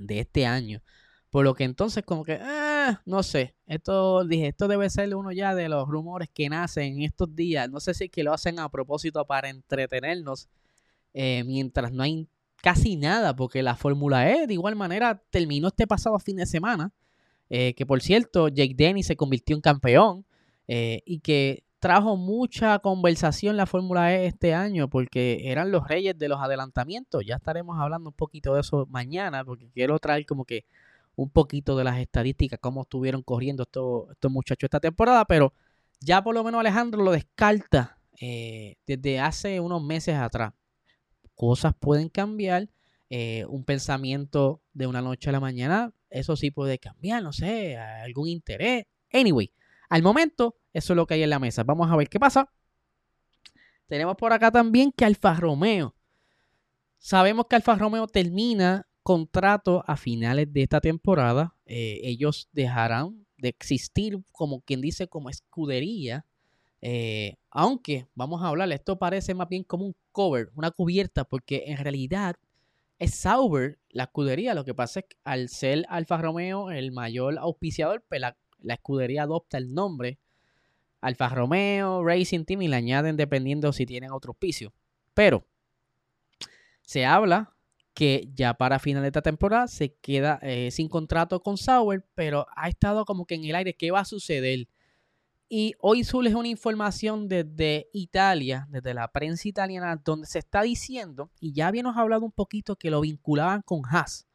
de 0.00 0.18
este 0.18 0.44
año. 0.44 0.82
Por 1.30 1.44
lo 1.44 1.54
que 1.54 1.62
entonces 1.62 2.02
como 2.04 2.24
que, 2.24 2.36
ah, 2.42 3.00
no 3.06 3.22
sé, 3.22 3.54
esto 3.64 4.24
dije, 4.24 4.48
esto 4.48 4.66
debe 4.66 4.90
ser 4.90 5.14
uno 5.14 5.30
ya 5.30 5.54
de 5.54 5.68
los 5.68 5.86
rumores 5.86 6.30
que 6.34 6.48
nacen 6.48 6.94
en 6.94 7.02
estos 7.02 7.36
días. 7.36 7.70
No 7.70 7.78
sé 7.78 7.94
si 7.94 8.06
es 8.06 8.10
que 8.10 8.24
lo 8.24 8.32
hacen 8.32 8.58
a 8.58 8.68
propósito 8.68 9.24
para 9.24 9.50
entretenernos 9.50 10.48
eh, 11.14 11.44
mientras 11.44 11.92
no 11.92 12.02
hay 12.02 12.28
casi 12.56 12.96
nada, 12.96 13.36
porque 13.36 13.62
la 13.62 13.76
Fórmula 13.76 14.32
E 14.32 14.48
de 14.48 14.54
igual 14.54 14.74
manera 14.74 15.22
terminó 15.30 15.68
este 15.68 15.86
pasado 15.86 16.18
fin 16.18 16.38
de 16.38 16.46
semana. 16.46 16.92
Eh, 17.50 17.74
que 17.74 17.86
por 17.86 18.02
cierto, 18.02 18.48
Jake 18.48 18.74
Dennis 18.76 19.06
se 19.06 19.16
convirtió 19.16 19.54
en 19.54 19.62
campeón 19.62 20.24
eh, 20.68 21.02
y 21.04 21.20
que 21.20 21.64
trajo 21.78 22.16
mucha 22.16 22.78
conversación 22.80 23.56
la 23.56 23.66
Fórmula 23.66 24.12
E 24.12 24.26
este 24.26 24.54
año 24.54 24.88
porque 24.88 25.42
eran 25.44 25.70
los 25.70 25.86
reyes 25.86 26.18
de 26.18 26.28
los 26.28 26.40
adelantamientos. 26.40 27.24
Ya 27.24 27.36
estaremos 27.36 27.78
hablando 27.78 28.10
un 28.10 28.16
poquito 28.16 28.54
de 28.54 28.60
eso 28.62 28.86
mañana 28.90 29.44
porque 29.44 29.68
quiero 29.72 29.98
traer 29.98 30.26
como 30.26 30.44
que 30.44 30.64
un 31.14 31.30
poquito 31.30 31.76
de 31.76 31.84
las 31.84 31.98
estadísticas, 31.98 32.58
cómo 32.60 32.82
estuvieron 32.82 33.22
corriendo 33.22 33.62
estos, 33.62 34.30
muchachos 34.30 34.66
esta 34.66 34.80
temporada, 34.80 35.24
pero 35.24 35.52
ya 36.00 36.22
por 36.22 36.34
lo 36.34 36.44
menos 36.44 36.60
Alejandro 36.60 37.02
lo 37.02 37.12
descarta 37.12 37.98
eh, 38.20 38.76
desde 38.86 39.20
hace 39.20 39.60
unos 39.60 39.82
meses 39.82 40.16
atrás. 40.16 40.52
Cosas 41.34 41.74
pueden 41.78 42.08
cambiar, 42.08 42.68
eh, 43.10 43.44
un 43.48 43.64
pensamiento 43.64 44.62
de 44.72 44.86
una 44.86 45.02
noche 45.02 45.28
a 45.28 45.32
la 45.32 45.40
mañana, 45.40 45.92
eso 46.10 46.36
sí 46.36 46.50
puede 46.50 46.78
cambiar, 46.78 47.22
no 47.22 47.32
sé, 47.32 47.76
algún 47.76 48.28
interés. 48.28 48.84
Anyway, 49.12 49.52
al 49.88 50.02
momento, 50.02 50.56
eso 50.72 50.92
es 50.92 50.96
lo 50.96 51.06
que 51.06 51.14
hay 51.14 51.22
en 51.22 51.30
la 51.30 51.38
mesa. 51.38 51.62
Vamos 51.64 51.90
a 51.90 51.96
ver 51.96 52.08
qué 52.08 52.18
pasa. 52.18 52.50
Tenemos 53.86 54.16
por 54.16 54.32
acá 54.32 54.50
también 54.50 54.92
que 54.92 55.04
Alfa 55.04 55.34
Romeo. 55.34 55.94
Sabemos 56.98 57.46
que 57.48 57.56
Alfa 57.56 57.76
Romeo 57.76 58.06
termina 58.08 58.86
contrato 59.02 59.84
a 59.86 59.96
finales 59.96 60.52
de 60.52 60.62
esta 60.62 60.80
temporada. 60.80 61.54
Eh, 61.66 62.00
ellos 62.02 62.48
dejarán 62.52 63.26
de 63.36 63.48
existir 63.48 64.18
como 64.32 64.60
quien 64.62 64.80
dice 64.80 65.06
como 65.06 65.30
escudería. 65.30 66.26
Eh, 66.80 67.36
aunque 67.50 68.08
vamos 68.14 68.42
a 68.42 68.48
hablar, 68.48 68.70
esto 68.72 68.98
parece 68.98 69.34
más 69.34 69.48
bien 69.48 69.62
como 69.62 69.86
un 69.86 69.96
cover, 70.10 70.50
una 70.56 70.70
cubierta, 70.72 71.24
porque 71.24 71.64
en 71.66 71.78
realidad 71.78 72.36
es 72.98 73.14
Sauber 73.14 73.78
la 73.90 74.04
escudería. 74.04 74.54
Lo 74.54 74.64
que 74.64 74.74
pasa 74.74 75.00
es 75.00 75.06
que 75.06 75.16
al 75.24 75.48
ser 75.48 75.84
Alfa 75.88 76.18
Romeo 76.18 76.70
el 76.70 76.92
mayor 76.92 77.38
auspiciador, 77.38 78.04
pues 78.08 78.20
la, 78.20 78.36
la 78.58 78.74
escudería 78.74 79.22
adopta 79.22 79.58
el 79.58 79.74
nombre 79.74 80.18
Alfa 81.00 81.28
Romeo 81.28 82.04
Racing 82.04 82.44
Team 82.44 82.62
y 82.62 82.68
le 82.68 82.76
añaden 82.76 83.16
dependiendo 83.16 83.72
si 83.72 83.86
tienen 83.86 84.10
otro 84.12 84.30
auspicio. 84.30 84.72
Pero 85.14 85.46
se 86.82 87.04
habla 87.04 87.54
que 87.94 88.28
ya 88.34 88.54
para 88.54 88.78
final 88.78 89.02
de 89.02 89.08
esta 89.08 89.22
temporada 89.22 89.68
se 89.68 89.94
queda 89.94 90.38
eh, 90.42 90.70
sin 90.70 90.88
contrato 90.88 91.40
con 91.40 91.56
Sauer, 91.56 92.04
pero 92.14 92.46
ha 92.54 92.68
estado 92.68 93.04
como 93.04 93.24
que 93.24 93.36
en 93.36 93.44
el 93.44 93.54
aire 93.54 93.74
qué 93.74 93.90
va 93.90 94.00
a 94.00 94.04
suceder. 94.04 94.68
Y 95.48 95.74
hoy 95.78 96.02
surge 96.02 96.34
una 96.34 96.48
información 96.48 97.28
desde 97.28 97.88
Italia, 97.92 98.66
desde 98.68 98.94
la 98.94 99.08
prensa 99.12 99.48
italiana, 99.48 100.00
donde 100.04 100.26
se 100.26 100.40
está 100.40 100.62
diciendo, 100.62 101.30
y 101.40 101.52
ya 101.52 101.68
habíamos 101.68 101.96
hablado 101.96 102.24
un 102.24 102.32
poquito 102.32 102.74
que 102.74 102.90
lo 102.90 103.00
vinculaban 103.00 103.62
con 103.62 103.82
Haas, 103.88 104.26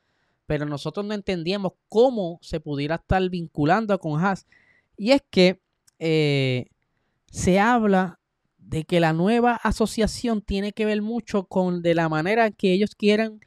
pero 0.46 0.66
nosotros 0.66 1.06
no 1.06 1.14
entendíamos 1.14 1.74
cómo 1.90 2.40
se 2.42 2.62
pudiera 2.62 2.96
estar 2.96 3.30
vinculando 3.30 3.98
con 4.00 4.24
Haas. 4.24 4.48
Y 4.96 5.12
es 5.12 5.22
que 5.30 5.62
eh, 6.00 6.68
se 7.30 7.60
habla 7.60 8.20
de 8.58 8.86
que 8.86 9.02
la 9.02 9.12
nueva 9.12 9.56
asociación 9.56 10.42
tiene 10.42 10.72
que 10.72 10.86
ver 10.86 11.02
mucho 11.02 11.46
con 11.46 11.82
de 11.82 11.94
la 11.94 12.08
manera 12.08 12.52
que 12.52 12.72
ellos 12.72 12.96
quieran 12.96 13.42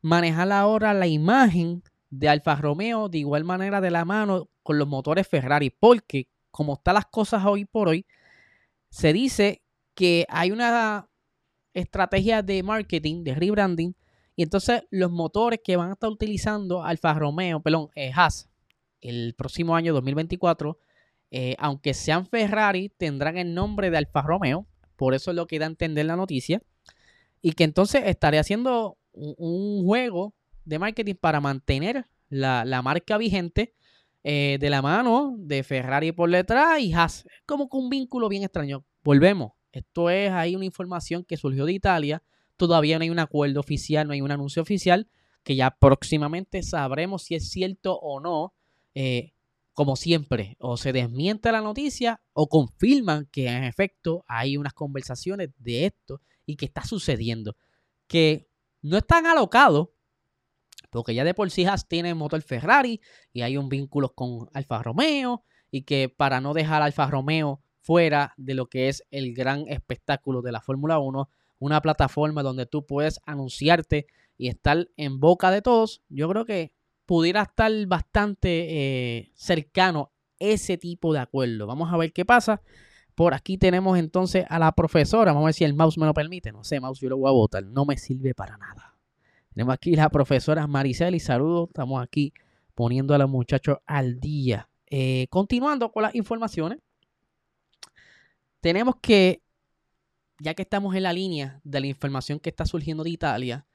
manejar 0.00 0.52
ahora 0.52 0.94
la 0.94 1.08
imagen 1.08 1.82
de 2.10 2.28
Alfa 2.28 2.54
Romeo 2.56 3.08
de 3.08 3.18
igual 3.18 3.44
manera 3.44 3.80
de 3.80 3.90
la 3.90 4.04
mano 4.04 4.48
con 4.62 4.78
los 4.78 4.86
motores 4.86 5.26
Ferrari, 5.26 5.70
porque 5.70 6.28
como 6.50 6.74
están 6.74 6.94
las 6.94 7.06
cosas 7.06 7.44
hoy 7.44 7.64
por 7.64 7.88
hoy, 7.88 8.06
se 8.88 9.12
dice 9.12 9.62
que 9.94 10.26
hay 10.28 10.50
una 10.50 11.08
estrategia 11.74 12.42
de 12.42 12.62
marketing, 12.62 13.22
de 13.24 13.34
rebranding, 13.34 13.94
y 14.36 14.42
entonces 14.42 14.82
los 14.90 15.10
motores 15.10 15.60
que 15.62 15.76
van 15.76 15.90
a 15.90 15.92
estar 15.92 16.10
utilizando 16.10 16.82
Alfa 16.82 17.14
Romeo, 17.14 17.60
perdón, 17.60 17.88
eh, 17.94 18.10
Haas, 18.14 18.48
el 19.00 19.34
próximo 19.34 19.76
año 19.76 19.92
2024, 19.92 20.78
eh, 21.30 21.54
aunque 21.58 21.94
sean 21.94 22.26
Ferrari, 22.26 22.88
tendrán 22.88 23.36
el 23.36 23.54
nombre 23.54 23.90
de 23.90 23.98
Alfa 23.98 24.22
Romeo, 24.22 24.66
por 24.96 25.14
eso 25.14 25.30
es 25.30 25.36
lo 25.36 25.46
que 25.46 25.58
da 25.58 25.66
a 25.66 25.68
entender 25.68 26.06
la 26.06 26.16
noticia, 26.16 26.62
y 27.42 27.52
que 27.52 27.64
entonces 27.64 28.02
estaré 28.06 28.38
haciendo 28.38 28.98
un 29.12 29.84
juego 29.84 30.34
de 30.64 30.78
marketing 30.78 31.14
para 31.14 31.40
mantener 31.40 32.06
la, 32.28 32.82
marca 32.82 33.18
vigente 33.18 33.74
eh, 34.22 34.58
de 34.60 34.70
la 34.70 34.82
mano 34.82 35.34
de 35.38 35.62
Ferrari 35.62 36.12
por 36.12 36.30
detrás 36.30 36.80
y 36.80 36.92
Haas. 36.92 37.24
Como 37.46 37.68
que 37.68 37.76
un 37.76 37.88
vínculo 37.88 38.28
bien 38.28 38.42
extraño. 38.42 38.84
Volvemos. 39.02 39.52
Esto 39.72 40.10
es 40.10 40.30
ahí 40.30 40.56
una 40.56 40.64
información 40.64 41.24
que 41.24 41.36
surgió 41.36 41.64
de 41.64 41.72
Italia. 41.72 42.22
Todavía 42.56 42.98
no 42.98 43.04
hay 43.04 43.10
un 43.10 43.18
acuerdo 43.18 43.60
oficial, 43.60 44.06
no 44.06 44.12
hay 44.12 44.20
un 44.20 44.30
anuncio 44.30 44.62
oficial, 44.62 45.08
que 45.42 45.56
ya 45.56 45.70
próximamente 45.70 46.62
sabremos 46.62 47.22
si 47.22 47.34
es 47.34 47.50
cierto 47.50 47.98
o 47.98 48.20
no. 48.20 48.52
Eh, 48.94 49.32
como 49.72 49.96
siempre, 49.96 50.56
o 50.58 50.76
se 50.76 50.92
desmiente 50.92 51.50
la 51.52 51.62
noticia 51.62 52.20
o 52.34 52.48
confirman 52.48 53.26
que 53.32 53.48
en 53.48 53.64
efecto 53.64 54.24
hay 54.26 54.58
unas 54.58 54.74
conversaciones 54.74 55.50
de 55.56 55.86
esto 55.86 56.20
y 56.44 56.56
que 56.56 56.66
está 56.66 56.84
sucediendo. 56.84 57.56
Que 58.06 58.50
no 58.82 58.98
están 58.98 59.26
alocados, 59.26 59.88
porque 60.90 61.14
ya 61.14 61.24
de 61.24 61.34
por 61.34 61.50
sí 61.50 61.64
Haas 61.64 61.88
tiene 61.88 62.14
motor 62.14 62.42
Ferrari 62.42 63.00
y 63.32 63.42
hay 63.42 63.56
un 63.56 63.68
vínculo 63.68 64.14
con 64.14 64.48
Alfa 64.52 64.82
Romeo 64.82 65.44
y 65.70 65.82
que 65.82 66.08
para 66.08 66.40
no 66.40 66.52
dejar 66.52 66.82
Alfa 66.82 67.06
Romeo 67.06 67.62
fuera 67.80 68.34
de 68.36 68.54
lo 68.54 68.66
que 68.66 68.88
es 68.88 69.04
el 69.10 69.34
gran 69.34 69.66
espectáculo 69.68 70.42
de 70.42 70.52
la 70.52 70.60
Fórmula 70.60 70.98
1, 70.98 71.28
una 71.58 71.80
plataforma 71.80 72.42
donde 72.42 72.66
tú 72.66 72.86
puedes 72.86 73.20
anunciarte 73.24 74.06
y 74.36 74.48
estar 74.48 74.88
en 74.96 75.20
boca 75.20 75.50
de 75.50 75.62
todos, 75.62 76.02
yo 76.08 76.28
creo 76.28 76.44
que 76.44 76.72
pudiera 77.06 77.42
estar 77.42 77.72
bastante 77.86 78.48
eh, 78.70 79.32
cercano 79.34 80.12
ese 80.38 80.78
tipo 80.78 81.12
de 81.12 81.18
acuerdo. 81.18 81.66
Vamos 81.66 81.92
a 81.92 81.96
ver 81.96 82.12
qué 82.12 82.24
pasa. 82.24 82.62
Por 83.14 83.34
aquí 83.34 83.58
tenemos 83.58 83.98
entonces 83.98 84.46
a 84.48 84.58
la 84.58 84.72
profesora. 84.72 85.32
Vamos 85.32 85.44
a 85.44 85.46
ver 85.46 85.54
si 85.54 85.64
el 85.64 85.74
mouse 85.74 85.98
me 85.98 86.06
lo 86.06 86.14
permite. 86.14 86.52
No 86.52 86.64
sé, 86.64 86.80
mouse, 86.80 87.00
yo 87.00 87.10
lo 87.10 87.18
voy 87.18 87.28
a 87.28 87.32
botar. 87.32 87.62
No 87.64 87.84
me 87.84 87.96
sirve 87.98 88.34
para 88.34 88.56
nada. 88.56 88.89
Tenemos 89.60 89.74
aquí 89.74 89.94
la 89.94 90.08
profesora 90.08 90.66
Maricel 90.66 91.14
y 91.14 91.20
saludos. 91.20 91.68
Estamos 91.68 92.02
aquí 92.02 92.32
poniendo 92.74 93.14
a 93.14 93.18
los 93.18 93.28
muchachos 93.28 93.76
al 93.84 94.18
día. 94.18 94.70
Eh, 94.86 95.26
continuando 95.28 95.92
con 95.92 96.02
las 96.02 96.14
informaciones. 96.14 96.78
Tenemos 98.60 98.94
que, 99.02 99.42
ya 100.38 100.54
que 100.54 100.62
estamos 100.62 100.94
en 100.94 101.02
la 101.02 101.12
línea 101.12 101.60
de 101.62 101.78
la 101.78 101.86
información 101.88 102.40
que 102.40 102.48
está 102.48 102.64
surgiendo 102.64 103.04
de 103.04 103.10
Italia, 103.10 103.66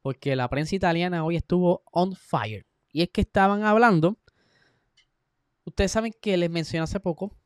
porque 0.00 0.34
la 0.34 0.48
prensa 0.48 0.76
italiana 0.76 1.26
hoy 1.26 1.36
estuvo 1.36 1.82
on 1.92 2.16
fire. 2.16 2.64
Y 2.90 3.02
es 3.02 3.10
que 3.10 3.20
estaban 3.20 3.64
hablando. 3.64 4.16
Ustedes 5.66 5.92
saben 5.92 6.14
que 6.22 6.38
les 6.38 6.48
mencioné 6.48 6.84
hace 6.84 7.00
poco 7.00 7.36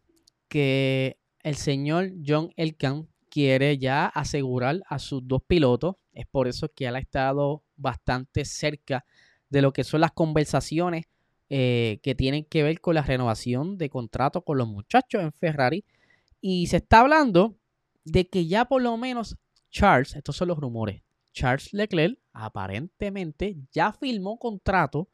que 0.46 1.18
el 1.42 1.56
señor 1.56 2.12
John 2.24 2.52
Elkan 2.54 3.08
quiere 3.28 3.76
ya 3.76 4.06
asegurar 4.06 4.84
a 4.88 5.00
sus 5.00 5.26
dos 5.26 5.42
pilotos. 5.42 5.96
Es 6.12 6.28
por 6.28 6.46
eso 6.46 6.68
que 6.68 6.86
él 6.86 6.94
ha 6.94 7.00
estado 7.00 7.64
bastante 7.78 8.44
cerca 8.44 9.04
de 9.48 9.62
lo 9.62 9.72
que 9.72 9.84
son 9.84 10.02
las 10.02 10.12
conversaciones 10.12 11.06
eh, 11.48 12.00
que 12.02 12.14
tienen 12.14 12.44
que 12.44 12.62
ver 12.62 12.80
con 12.80 12.94
la 12.94 13.02
renovación 13.02 13.78
de 13.78 13.88
contrato 13.88 14.42
con 14.42 14.58
los 14.58 14.68
muchachos 14.68 15.22
en 15.22 15.32
Ferrari. 15.32 15.84
Y 16.40 16.66
se 16.66 16.76
está 16.76 17.00
hablando 17.00 17.56
de 18.04 18.28
que 18.28 18.46
ya 18.46 18.66
por 18.66 18.82
lo 18.82 18.96
menos 18.96 19.36
Charles, 19.70 20.14
estos 20.14 20.36
son 20.36 20.48
los 20.48 20.58
rumores, 20.58 21.02
Charles 21.32 21.72
Leclerc 21.72 22.18
aparentemente 22.32 23.56
ya 23.72 23.92
firmó 23.92 24.38
contrato 24.38 25.08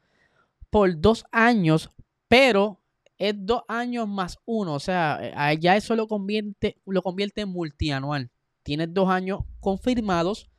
por 0.69 0.99
dos 0.99 1.23
años, 1.31 1.91
pero 2.27 2.81
es 3.17 3.33
dos 3.37 3.63
años 3.67 4.07
más 4.07 4.37
uno. 4.45 4.73
O 4.73 4.79
sea, 4.79 5.53
ya 5.53 5.75
eso 5.75 5.95
lo 5.95 6.07
convierte, 6.07 6.77
lo 6.85 7.01
convierte 7.01 7.41
en 7.41 7.49
multianual. 7.49 8.29
Tienes 8.63 8.93
dos 8.93 9.09
años 9.09 9.41
confirmados, 9.59 10.49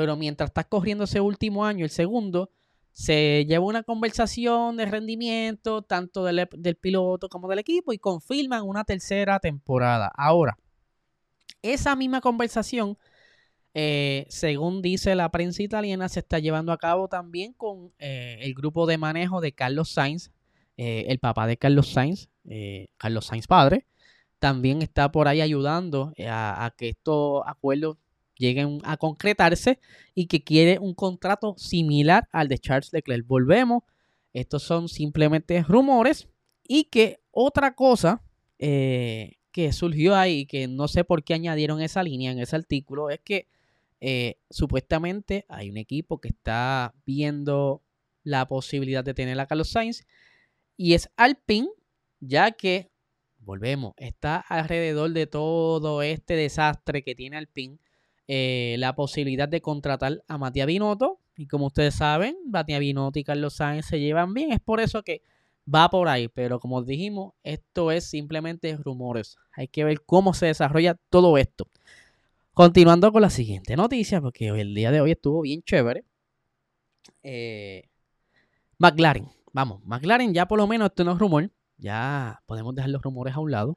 pero 0.00 0.16
mientras 0.16 0.48
estás 0.48 0.64
corriendo 0.64 1.04
ese 1.04 1.20
último 1.20 1.66
año, 1.66 1.84
el 1.84 1.90
segundo, 1.90 2.50
se 2.90 3.44
lleva 3.46 3.66
una 3.66 3.82
conversación 3.82 4.78
de 4.78 4.86
rendimiento 4.86 5.82
tanto 5.82 6.24
del, 6.24 6.48
del, 6.56 6.76
piloto 6.76 7.28
como 7.28 7.48
del 7.48 7.58
equipo 7.58 7.92
y 7.92 7.98
confirman 7.98 8.62
una 8.62 8.84
tercera 8.84 9.38
temporada. 9.40 10.10
Ahora, 10.16 10.56
esa 11.60 11.94
misma 11.96 12.22
conversación, 12.22 12.96
eh, 13.74 14.24
según 14.30 14.80
dice 14.80 15.14
la 15.14 15.28
prensa 15.28 15.62
italiana, 15.62 16.08
se 16.08 16.20
está 16.20 16.38
llevando 16.38 16.72
a 16.72 16.78
cabo 16.78 17.06
también 17.08 17.52
con 17.52 17.92
eh, 17.98 18.38
el 18.40 18.54
grupo 18.54 18.86
de 18.86 18.96
manejo 18.96 19.42
de 19.42 19.52
Carlos 19.52 19.90
Sainz, 19.90 20.30
eh, 20.78 21.04
el 21.08 21.18
papá 21.18 21.46
de 21.46 21.58
Carlos 21.58 21.88
Sainz, 21.88 22.30
Carlos 22.96 23.26
Sainz 23.26 23.46
padre, 23.46 23.86
también 24.38 24.80
está 24.80 25.12
por 25.12 25.28
ahí 25.28 25.42
ayudando 25.42 26.14
a, 26.26 26.64
a 26.64 26.70
que 26.70 26.88
estos 26.88 27.42
acuerdos 27.44 27.98
lleguen 28.40 28.80
a 28.82 28.96
concretarse 28.96 29.78
y 30.14 30.26
que 30.26 30.42
quiere 30.42 30.78
un 30.78 30.94
contrato 30.94 31.54
similar 31.58 32.26
al 32.32 32.48
de 32.48 32.58
Charles 32.58 32.92
Leclerc. 32.92 33.26
Volvemos, 33.26 33.84
estos 34.32 34.62
son 34.62 34.88
simplemente 34.88 35.62
rumores 35.62 36.28
y 36.66 36.84
que 36.84 37.20
otra 37.30 37.74
cosa 37.74 38.22
eh, 38.58 39.36
que 39.52 39.72
surgió 39.72 40.16
ahí, 40.16 40.46
que 40.46 40.66
no 40.66 40.88
sé 40.88 41.04
por 41.04 41.22
qué 41.22 41.34
añadieron 41.34 41.82
esa 41.82 42.02
línea 42.02 42.32
en 42.32 42.40
ese 42.40 42.56
artículo, 42.56 43.10
es 43.10 43.20
que 43.20 43.46
eh, 44.00 44.38
supuestamente 44.48 45.44
hay 45.48 45.70
un 45.70 45.76
equipo 45.76 46.20
que 46.20 46.28
está 46.28 46.94
viendo 47.04 47.82
la 48.22 48.48
posibilidad 48.48 49.04
de 49.04 49.14
tener 49.14 49.38
a 49.38 49.46
Carlos 49.46 49.70
Sainz 49.70 50.06
y 50.76 50.94
es 50.94 51.10
Alpine, 51.16 51.68
ya 52.20 52.52
que, 52.52 52.90
volvemos, 53.38 53.92
está 53.98 54.36
alrededor 54.36 55.10
de 55.10 55.26
todo 55.26 56.02
este 56.02 56.36
desastre 56.36 57.02
que 57.02 57.14
tiene 57.14 57.36
Alpine 57.36 57.78
eh, 58.32 58.76
la 58.78 58.94
posibilidad 58.94 59.48
de 59.48 59.60
contratar 59.60 60.22
a 60.28 60.38
Matías 60.38 60.68
Binotto. 60.68 61.18
Y 61.36 61.48
como 61.48 61.66
ustedes 61.66 61.96
saben, 61.96 62.36
Matías 62.46 62.78
Binotto 62.78 63.18
y 63.18 63.24
Carlos 63.24 63.54
Sainz 63.54 63.86
se 63.86 63.98
llevan 63.98 64.34
bien. 64.34 64.52
Es 64.52 64.60
por 64.60 64.78
eso 64.78 65.02
que 65.02 65.22
va 65.66 65.88
por 65.90 66.06
ahí. 66.06 66.28
Pero 66.28 66.60
como 66.60 66.80
dijimos, 66.80 67.32
esto 67.42 67.90
es 67.90 68.08
simplemente 68.08 68.76
rumores. 68.76 69.36
Hay 69.50 69.66
que 69.66 69.82
ver 69.82 70.02
cómo 70.02 70.32
se 70.32 70.46
desarrolla 70.46 70.96
todo 71.08 71.38
esto. 71.38 71.66
Continuando 72.54 73.10
con 73.10 73.22
la 73.22 73.30
siguiente 73.30 73.74
noticia, 73.74 74.20
porque 74.20 74.46
el 74.46 74.76
día 74.76 74.92
de 74.92 75.00
hoy 75.00 75.10
estuvo 75.10 75.40
bien 75.40 75.62
chévere. 75.62 76.04
Eh, 77.24 77.88
McLaren, 78.78 79.26
vamos, 79.52 79.84
McLaren 79.84 80.32
ya 80.32 80.46
por 80.46 80.58
lo 80.58 80.68
menos 80.68 80.90
esto 80.90 81.02
no 81.02 81.14
es 81.14 81.18
rumor. 81.18 81.50
Ya 81.78 82.42
podemos 82.46 82.76
dejar 82.76 82.90
los 82.90 83.02
rumores 83.02 83.34
a 83.34 83.40
un 83.40 83.50
lado. 83.50 83.76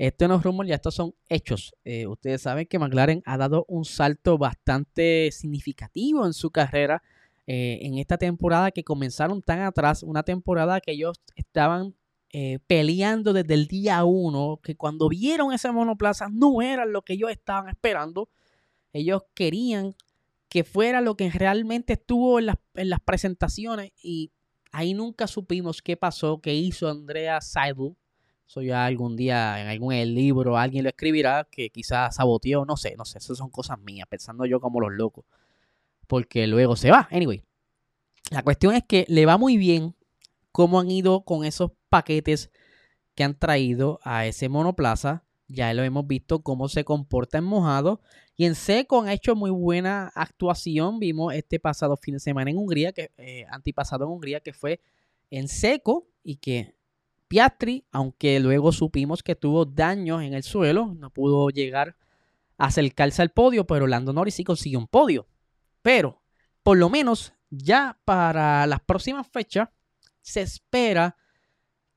Esto 0.00 0.28
no 0.28 0.36
es 0.36 0.42
rumor, 0.42 0.64
ya 0.64 0.76
estos 0.76 0.94
son 0.94 1.14
hechos. 1.28 1.74
Eh, 1.84 2.06
ustedes 2.06 2.40
saben 2.40 2.64
que 2.66 2.78
McLaren 2.78 3.22
ha 3.26 3.36
dado 3.36 3.66
un 3.68 3.84
salto 3.84 4.38
bastante 4.38 5.28
significativo 5.30 6.24
en 6.24 6.32
su 6.32 6.50
carrera 6.50 7.02
eh, 7.46 7.80
en 7.82 7.98
esta 7.98 8.16
temporada 8.16 8.70
que 8.70 8.82
comenzaron 8.82 9.42
tan 9.42 9.60
atrás, 9.60 10.02
una 10.02 10.22
temporada 10.22 10.80
que 10.80 10.92
ellos 10.92 11.20
estaban 11.36 11.94
eh, 12.32 12.60
peleando 12.66 13.34
desde 13.34 13.52
el 13.52 13.66
día 13.66 14.02
uno, 14.04 14.58
que 14.62 14.74
cuando 14.74 15.06
vieron 15.06 15.52
ese 15.52 15.70
monoplaza 15.70 16.28
no 16.30 16.62
era 16.62 16.86
lo 16.86 17.02
que 17.02 17.12
ellos 17.12 17.30
estaban 17.30 17.68
esperando. 17.68 18.30
Ellos 18.94 19.24
querían 19.34 19.94
que 20.48 20.64
fuera 20.64 21.02
lo 21.02 21.14
que 21.14 21.28
realmente 21.28 21.92
estuvo 21.92 22.38
en 22.38 22.46
las, 22.46 22.56
en 22.72 22.88
las 22.88 23.00
presentaciones 23.00 23.92
y 24.02 24.32
ahí 24.72 24.94
nunca 24.94 25.26
supimos 25.26 25.82
qué 25.82 25.98
pasó, 25.98 26.40
qué 26.40 26.54
hizo 26.54 26.88
Andrea 26.88 27.42
Seidel 27.42 27.96
eso 28.50 28.62
ya 28.62 28.84
algún 28.84 29.14
día 29.16 29.60
en 29.60 29.68
algún 29.68 29.94
libro 30.12 30.58
alguien 30.58 30.82
lo 30.82 30.90
escribirá 30.90 31.46
que 31.48 31.70
quizás 31.70 32.16
saboteó, 32.16 32.64
no 32.64 32.76
sé, 32.76 32.96
no 32.96 33.04
sé, 33.04 33.18
esas 33.18 33.38
son 33.38 33.48
cosas 33.48 33.78
mías, 33.78 34.08
pensando 34.08 34.44
yo 34.44 34.58
como 34.58 34.80
los 34.80 34.90
locos. 34.90 35.24
Porque 36.08 36.48
luego 36.48 36.74
se 36.74 36.90
va. 36.90 37.06
Anyway, 37.12 37.44
la 38.32 38.42
cuestión 38.42 38.74
es 38.74 38.82
que 38.82 39.06
le 39.06 39.24
va 39.24 39.38
muy 39.38 39.56
bien 39.56 39.94
cómo 40.50 40.80
han 40.80 40.90
ido 40.90 41.20
con 41.20 41.44
esos 41.44 41.70
paquetes 41.88 42.50
que 43.14 43.22
han 43.22 43.38
traído 43.38 44.00
a 44.02 44.26
ese 44.26 44.48
monoplaza. 44.48 45.22
Ya 45.46 45.72
lo 45.72 45.84
hemos 45.84 46.08
visto 46.08 46.42
cómo 46.42 46.68
se 46.68 46.82
comporta 46.82 47.38
en 47.38 47.44
mojado. 47.44 48.00
Y 48.36 48.46
en 48.46 48.56
seco 48.56 49.00
han 49.00 49.10
hecho 49.10 49.36
muy 49.36 49.52
buena 49.52 50.10
actuación. 50.16 50.98
Vimos 50.98 51.34
este 51.34 51.60
pasado 51.60 51.96
fin 51.96 52.14
de 52.14 52.20
semana 52.20 52.50
en 52.50 52.58
Hungría, 52.58 52.90
que 52.90 53.12
eh, 53.16 53.46
antipasado 53.48 54.06
en 54.06 54.10
Hungría, 54.10 54.40
que 54.40 54.52
fue 54.52 54.80
en 55.30 55.46
seco 55.46 56.08
y 56.24 56.38
que 56.38 56.79
Piastri, 57.30 57.84
aunque 57.92 58.40
luego 58.40 58.72
supimos 58.72 59.22
que 59.22 59.36
tuvo 59.36 59.64
daños 59.64 60.20
en 60.24 60.34
el 60.34 60.42
suelo, 60.42 60.96
no 60.98 61.10
pudo 61.10 61.48
llegar 61.50 61.96
a 62.58 62.66
acercarse 62.66 63.22
al 63.22 63.30
podio, 63.30 63.68
pero 63.68 63.86
Lando 63.86 64.12
Norris 64.12 64.34
sí 64.34 64.42
consiguió 64.42 64.80
un 64.80 64.88
podio. 64.88 65.28
Pero, 65.80 66.20
por 66.64 66.76
lo 66.76 66.90
menos, 66.90 67.32
ya 67.48 68.00
para 68.04 68.66
las 68.66 68.80
próximas 68.80 69.28
fechas, 69.28 69.68
se 70.20 70.40
espera 70.40 71.16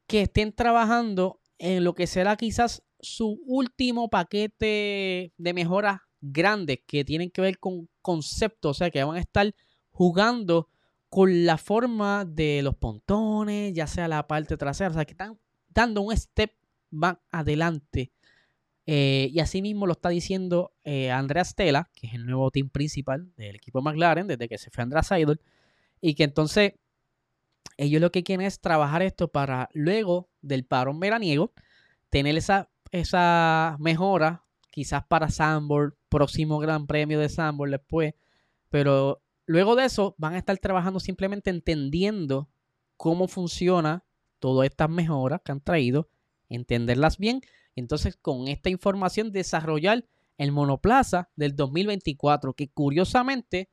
que 0.06 0.22
estén 0.22 0.54
trabajando 0.54 1.41
en 1.58 1.84
lo 1.84 1.96
que 1.96 2.06
será 2.06 2.38
quizás 2.38 2.84
su 3.00 3.41
último 3.48 4.12
paquete 4.12 5.34
de 5.36 5.54
mejoras 5.56 6.02
grandes 6.22 6.78
que 6.86 7.04
tienen 7.04 7.32
que 7.32 7.41
ver 7.41 7.58
con 7.58 7.89
conceptos, 8.04 8.69
o 8.69 8.74
sea, 8.76 8.91
que 8.91 9.04
van 9.04 9.17
a 9.17 9.19
estar 9.19 9.52
jugando 9.89 10.69
con 11.13 11.45
la 11.45 11.60
forma 11.60 12.26
de 12.26 12.63
los 12.63 12.76
pontones, 12.76 13.71
ya 13.76 13.86
sea 13.86 14.08
la 14.08 14.26
parte 14.26 14.58
trasera, 14.58 14.89
o 14.89 14.93
sea, 14.93 15.06
que 15.06 15.12
están 15.12 15.38
dando 15.69 16.02
un 16.02 16.17
step 16.17 16.52
más 16.89 17.17
adelante. 17.30 18.12
Eh, 18.88 19.30
y 19.32 19.39
así 19.39 19.62
mismo 19.62 19.86
lo 19.86 19.91
está 19.91 20.10
diciendo 20.10 20.73
eh, 20.84 21.12
Andrea 21.12 21.45
Stella, 21.45 21.91
que 21.93 22.08
es 22.08 22.15
el 22.15 22.26
nuevo 22.26 22.49
team 22.49 22.69
principal 22.69 23.32
del 23.38 23.58
equipo 23.58 23.80
McLaren, 23.80 24.26
desde 24.26 24.49
que 24.49 24.58
se 24.58 24.71
fue 24.71 24.82
Andrea 24.82 25.04
Seidel, 25.04 25.39
y 26.02 26.15
que 26.15 26.23
entonces 26.23 26.73
ellos 27.78 28.02
lo 28.02 28.12
que 28.12 28.23
quieren 28.23 28.43
es 28.43 28.60
trabajar 28.60 29.04
esto 29.04 29.28
para 29.28 29.69
luego 29.73 30.32
del 30.41 30.65
parón 30.65 30.99
veraniego, 30.99 31.54
tener 32.10 32.36
esa, 32.38 32.71
esa 32.89 33.78
mejora, 33.80 34.45
quizás 34.71 35.06
para 35.06 35.30
Sambor, 35.30 35.95
próximo 36.10 36.58
Gran 36.58 36.88
Premio 36.88 37.19
de 37.19 37.30
Sambor 37.30 37.69
después, 37.69 38.15
pero 38.69 39.22
Luego 39.45 39.75
de 39.75 39.86
eso, 39.86 40.15
van 40.17 40.34
a 40.34 40.38
estar 40.38 40.58
trabajando 40.58 40.99
simplemente 40.99 41.49
entendiendo 41.49 42.49
cómo 42.97 43.27
funciona 43.27 44.06
todas 44.39 44.69
estas 44.69 44.89
mejoras 44.89 45.41
que 45.43 45.51
han 45.51 45.62
traído, 45.62 46.10
entenderlas 46.49 47.17
bien. 47.17 47.41
Entonces, 47.75 48.15
con 48.15 48.47
esta 48.47 48.69
información, 48.69 49.32
desarrollar 49.32 50.06
el 50.38 50.51
monoplaza 50.51 51.29
del 51.36 51.56
2024, 51.56 52.53
que 52.53 52.69
curiosamente 52.69 53.69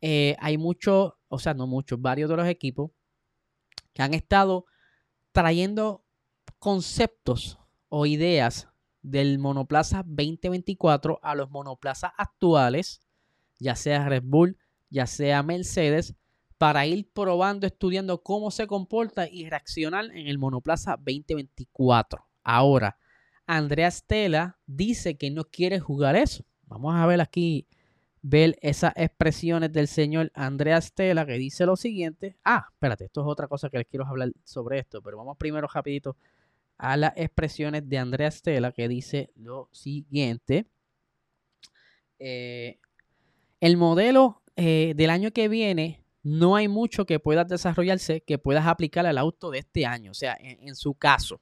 eh, 0.00 0.36
hay 0.40 0.58
muchos, 0.58 1.14
o 1.28 1.38
sea, 1.38 1.54
no 1.54 1.66
muchos, 1.66 2.00
varios 2.00 2.28
de 2.28 2.36
los 2.36 2.46
equipos 2.48 2.90
que 3.92 4.02
han 4.02 4.14
estado 4.14 4.66
trayendo 5.32 6.04
conceptos 6.58 7.58
o 7.88 8.06
ideas 8.06 8.68
del 9.02 9.38
monoplaza 9.38 10.04
2024 10.06 11.20
a 11.22 11.34
los 11.34 11.50
monoplazas 11.50 12.12
actuales, 12.16 13.00
ya 13.58 13.74
sea 13.76 14.08
Red 14.08 14.22
Bull, 14.24 14.58
ya 14.92 15.06
sea 15.06 15.42
Mercedes, 15.42 16.14
para 16.58 16.86
ir 16.86 17.10
probando, 17.12 17.66
estudiando 17.66 18.22
cómo 18.22 18.52
se 18.52 18.68
comporta 18.68 19.26
y 19.28 19.48
reaccionar 19.48 20.04
en 20.04 20.28
el 20.28 20.38
monoplaza 20.38 20.96
2024. 20.96 22.24
Ahora, 22.44 22.98
Andrea 23.46 23.90
Stella 23.90 24.58
dice 24.66 25.16
que 25.16 25.30
no 25.30 25.44
quiere 25.44 25.80
jugar 25.80 26.14
eso. 26.14 26.44
Vamos 26.66 26.94
a 26.94 27.04
ver 27.06 27.20
aquí, 27.20 27.66
ver 28.20 28.56
esas 28.62 28.92
expresiones 28.96 29.72
del 29.72 29.88
señor 29.88 30.30
Andrea 30.34 30.80
Stella 30.80 31.26
que 31.26 31.32
dice 31.32 31.66
lo 31.66 31.74
siguiente. 31.74 32.36
Ah, 32.44 32.68
espérate, 32.70 33.06
esto 33.06 33.22
es 33.22 33.26
otra 33.26 33.48
cosa 33.48 33.68
que 33.68 33.78
les 33.78 33.86
quiero 33.88 34.06
hablar 34.06 34.30
sobre 34.44 34.78
esto, 34.78 35.02
pero 35.02 35.16
vamos 35.16 35.36
primero 35.38 35.66
rapidito 35.66 36.16
a 36.76 36.96
las 36.96 37.12
expresiones 37.16 37.88
de 37.88 37.98
Andrea 37.98 38.30
Stella 38.30 38.72
que 38.72 38.88
dice 38.88 39.30
lo 39.36 39.68
siguiente. 39.72 40.66
Eh, 42.18 42.78
el 43.58 43.76
modelo 43.76 44.41
eh, 44.56 44.92
del 44.96 45.10
año 45.10 45.30
que 45.30 45.48
viene 45.48 46.00
no 46.22 46.56
hay 46.56 46.68
mucho 46.68 47.06
que 47.06 47.18
puedas 47.18 47.48
desarrollarse 47.48 48.20
que 48.20 48.38
puedas 48.38 48.66
aplicar 48.66 49.06
al 49.06 49.18
auto 49.18 49.50
de 49.50 49.58
este 49.58 49.86
año, 49.86 50.12
o 50.12 50.14
sea, 50.14 50.36
en, 50.38 50.74
su 50.76 50.94
caso. 50.94 51.40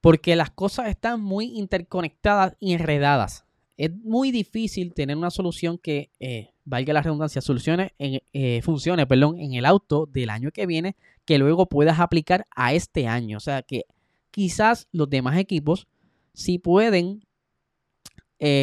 Porque 0.00 0.34
las 0.34 0.50
cosas 0.50 0.88
están 0.88 1.20
muy 1.20 1.56
interconectadas 1.56 2.56
y 2.58 2.72
enredadas. 2.72 3.44
Es 3.76 3.92
muy 3.92 4.32
difícil 4.32 4.92
tener 4.94 5.16
una 5.16 5.30
solución 5.30 5.78
que, 5.78 6.10
eh, 6.18 6.50
valga 6.64 6.92
la 6.94 7.02
redundancia, 7.02 7.40
solucione 7.40 7.94
en, 7.98 8.20
eh, 8.32 8.60
funcione 8.62 9.06
perdón, 9.06 9.38
en 9.38 9.54
el 9.54 9.64
auto 9.64 10.06
del 10.06 10.30
año 10.30 10.50
que 10.50 10.66
viene 10.66 10.96
que 11.24 11.38
luego 11.38 11.66
puedas 11.66 12.00
aplicar 12.00 12.44
a 12.56 12.72
este 12.72 13.06
año. 13.06 13.36
O 13.36 13.40
sea 13.40 13.62
que 13.62 13.84
quizás 14.32 14.88
los 14.90 15.08
demás 15.08 15.38
equipos 15.38 15.86
sí 16.32 16.58
pueden 16.58 17.22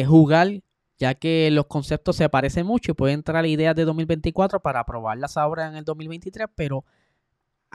jugar 0.06 0.60
ya 1.04 1.14
que 1.14 1.50
los 1.50 1.66
conceptos 1.66 2.16
se 2.16 2.30
parecen 2.30 2.64
mucho 2.64 2.92
y 2.92 2.94
pueden 2.94 3.16
entrar 3.16 3.44
ideas 3.44 3.76
de 3.76 3.84
2024 3.84 4.60
para 4.60 4.86
probarlas 4.86 5.36
ahora 5.36 5.68
en 5.68 5.76
el 5.76 5.84
2023, 5.84 6.46
pero 6.54 6.86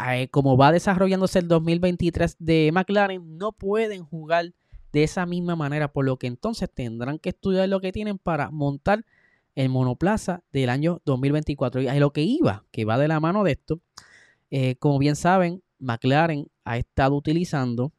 eh, 0.03 0.29
como 0.29 0.57
va 0.57 0.71
desarrollándose 0.71 1.37
el 1.37 1.47
2023 1.47 2.37
de 2.39 2.71
McLaren, 2.73 3.37
no 3.37 3.51
pueden 3.51 4.03
jugar 4.03 4.55
de 4.93 5.03
esa 5.03 5.27
misma 5.27 5.55
manera, 5.55 5.93
por 5.93 6.05
lo 6.05 6.17
que 6.17 6.25
entonces 6.25 6.71
tendrán 6.73 7.19
que 7.19 7.29
estudiar 7.29 7.69
lo 7.69 7.79
que 7.81 7.91
tienen 7.91 8.17
para 8.17 8.49
montar 8.49 9.05
el 9.53 9.69
monoplaza 9.69 10.41
del 10.51 10.69
año 10.69 10.99
2024. 11.05 11.83
Y 11.83 11.87
a 11.87 11.93
lo 11.99 12.11
que 12.11 12.23
iba, 12.23 12.65
que 12.71 12.83
va 12.83 12.97
de 12.97 13.07
la 13.07 13.19
mano 13.19 13.43
de 13.43 13.51
esto, 13.51 13.79
eh, 14.49 14.75
como 14.77 14.97
bien 14.97 15.15
saben, 15.15 15.61
McLaren 15.77 16.47
ha 16.63 16.79
estado 16.79 17.15
utilizando 17.15 17.91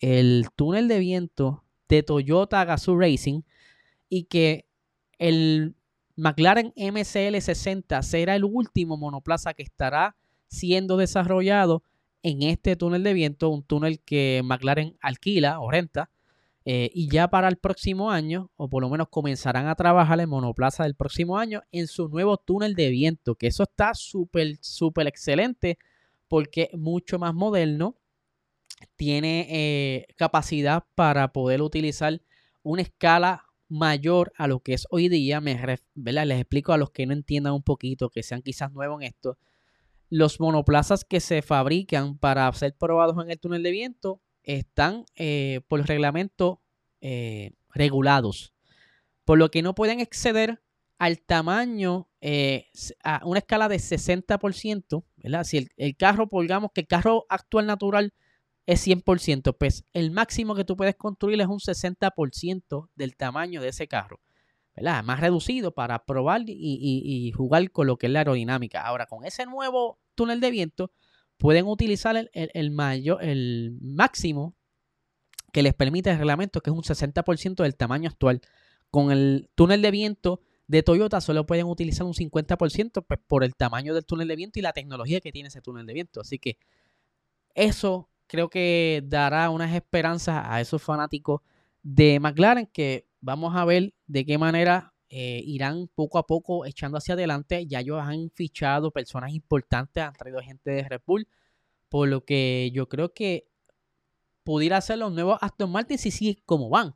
el 0.00 0.48
túnel 0.56 0.88
de 0.88 0.98
viento 0.98 1.62
de 1.88 2.02
Toyota 2.02 2.64
Gazoo 2.64 2.98
Racing 2.98 3.42
y 4.08 4.24
que 4.24 4.66
el 5.22 5.76
McLaren 6.16 6.72
MCL 6.76 7.40
60 7.40 8.02
será 8.02 8.34
el 8.34 8.44
último 8.44 8.96
monoplaza 8.96 9.54
que 9.54 9.62
estará 9.62 10.16
siendo 10.48 10.96
desarrollado 10.96 11.84
en 12.24 12.42
este 12.42 12.74
túnel 12.74 13.04
de 13.04 13.14
viento, 13.14 13.48
un 13.48 13.62
túnel 13.62 14.00
que 14.00 14.42
McLaren 14.44 14.96
alquila 15.00 15.60
o 15.60 15.70
renta. 15.70 16.10
Eh, 16.64 16.90
y 16.92 17.08
ya 17.08 17.28
para 17.28 17.48
el 17.48 17.56
próximo 17.56 18.10
año, 18.10 18.50
o 18.56 18.68
por 18.68 18.82
lo 18.82 18.88
menos 18.88 19.08
comenzarán 19.10 19.68
a 19.68 19.74
trabajar 19.74 20.20
en 20.20 20.28
monoplaza 20.28 20.84
del 20.84 20.94
próximo 20.94 21.38
año 21.38 21.62
en 21.72 21.86
su 21.86 22.08
nuevo 22.08 22.36
túnel 22.36 22.74
de 22.74 22.90
viento, 22.90 23.36
que 23.36 23.48
eso 23.48 23.62
está 23.62 23.94
súper, 23.94 24.58
súper 24.60 25.06
excelente 25.06 25.78
porque 26.28 26.70
es 26.72 26.78
mucho 26.78 27.18
más 27.18 27.34
moderno, 27.34 27.96
tiene 28.96 29.46
eh, 29.50 30.06
capacidad 30.16 30.84
para 30.94 31.32
poder 31.32 31.62
utilizar 31.62 32.20
una 32.62 32.82
escala 32.82 33.44
mayor 33.72 34.32
a 34.36 34.46
lo 34.46 34.60
que 34.60 34.74
es 34.74 34.86
hoy 34.90 35.08
día. 35.08 35.40
Me, 35.40 35.60
Les 35.94 36.40
explico 36.40 36.72
a 36.72 36.76
los 36.76 36.90
que 36.90 37.06
no 37.06 37.12
entiendan 37.12 37.54
un 37.54 37.62
poquito, 37.62 38.10
que 38.10 38.22
sean 38.22 38.42
quizás 38.42 38.72
nuevos 38.72 39.00
en 39.00 39.08
esto. 39.08 39.38
Los 40.10 40.40
monoplazas 40.40 41.04
que 41.04 41.20
se 41.20 41.40
fabrican 41.40 42.18
para 42.18 42.52
ser 42.52 42.76
probados 42.76 43.22
en 43.24 43.30
el 43.30 43.40
túnel 43.40 43.62
de 43.62 43.70
viento 43.70 44.20
están 44.42 45.06
eh, 45.16 45.62
por 45.68 45.84
reglamento 45.86 46.60
eh, 47.00 47.52
regulados, 47.72 48.52
por 49.24 49.38
lo 49.38 49.50
que 49.50 49.62
no 49.62 49.74
pueden 49.74 50.00
exceder 50.00 50.62
al 50.98 51.20
tamaño, 51.20 52.08
eh, 52.20 52.68
a 53.02 53.22
una 53.24 53.38
escala 53.38 53.68
de 53.68 53.76
60%, 53.76 55.04
¿verdad? 55.16 55.44
Si 55.44 55.56
el, 55.56 55.70
el 55.76 55.96
carro, 55.96 56.28
digamos 56.30 56.70
que 56.74 56.82
el 56.82 56.86
carro 56.86 57.24
actual 57.28 57.66
natural 57.66 58.12
es 58.66 58.86
100%, 58.86 59.56
pues 59.58 59.84
el 59.92 60.10
máximo 60.10 60.54
que 60.54 60.64
tú 60.64 60.76
puedes 60.76 60.96
construir 60.96 61.40
es 61.40 61.46
un 61.46 61.58
60% 61.58 62.88
del 62.94 63.16
tamaño 63.16 63.60
de 63.60 63.68
ese 63.68 63.88
carro. 63.88 64.20
¿verdad? 64.74 65.04
Más 65.04 65.20
reducido 65.20 65.72
para 65.72 66.04
probar 66.04 66.42
y, 66.46 67.32
jugar 67.36 67.70
con 67.70 67.86
lo 67.86 67.96
que 67.96 68.06
es 68.06 68.12
la 68.12 68.20
aerodinámica. 68.20 68.82
Ahora, 68.82 69.06
con 69.06 69.24
ese 69.24 69.46
nuevo 69.46 69.98
túnel 70.14 70.40
de 70.40 70.50
viento, 70.50 70.92
pueden 71.36 71.66
utilizar 71.66 72.30
el, 72.32 72.70
mayor, 72.70 73.22
el 73.22 73.76
máximo 73.80 74.54
que 75.52 75.62
les 75.62 75.74
permite 75.74 76.10
el 76.10 76.18
reglamento, 76.18 76.60
que 76.62 76.70
es 76.70 76.76
un 76.76 76.82
60% 76.82 77.62
del 77.62 77.76
tamaño 77.76 78.08
actual. 78.08 78.40
Con 78.90 79.10
el 79.10 79.50
túnel 79.54 79.82
de 79.82 79.90
viento 79.90 80.40
de 80.66 80.82
Toyota 80.82 81.20
solo 81.20 81.44
pueden 81.44 81.66
utilizar 81.66 82.06
un 82.06 82.14
50% 82.14 83.04
pues, 83.06 83.20
por 83.26 83.44
el 83.44 83.54
tamaño 83.54 83.94
del 83.94 84.06
túnel 84.06 84.28
de 84.28 84.36
viento 84.36 84.58
y 84.58 84.62
la 84.62 84.72
tecnología 84.72 85.20
que 85.20 85.32
tiene 85.32 85.48
ese 85.48 85.60
túnel 85.60 85.84
de 85.86 85.92
viento. 85.92 86.20
Así 86.20 86.38
que 86.38 86.56
eso 87.54 88.08
creo 88.32 88.48
que 88.48 89.02
dará 89.04 89.50
unas 89.50 89.74
esperanzas 89.74 90.42
a 90.48 90.58
esos 90.58 90.82
fanáticos 90.82 91.42
de 91.82 92.18
McLaren 92.18 92.66
que 92.66 93.06
vamos 93.20 93.54
a 93.54 93.66
ver 93.66 93.92
de 94.06 94.24
qué 94.24 94.38
manera 94.38 94.94
eh, 95.10 95.42
irán 95.44 95.90
poco 95.94 96.16
a 96.16 96.26
poco 96.26 96.64
echando 96.64 96.96
hacia 96.96 97.12
adelante. 97.12 97.66
Ya 97.66 97.80
ellos 97.80 98.00
han 98.00 98.30
fichado 98.30 98.90
personas 98.90 99.34
importantes, 99.34 100.02
han 100.02 100.14
traído 100.14 100.40
gente 100.40 100.70
de 100.70 100.88
Red 100.88 101.02
Bull, 101.06 101.28
por 101.90 102.08
lo 102.08 102.24
que 102.24 102.70
yo 102.72 102.88
creo 102.88 103.12
que 103.12 103.48
pudiera 104.44 104.80
ser 104.80 104.96
los 104.96 105.12
nuevos 105.12 105.36
Aston 105.42 105.70
Martin 105.70 105.98
si 105.98 106.10
sigue 106.10 106.42
como 106.46 106.70
van. 106.70 106.94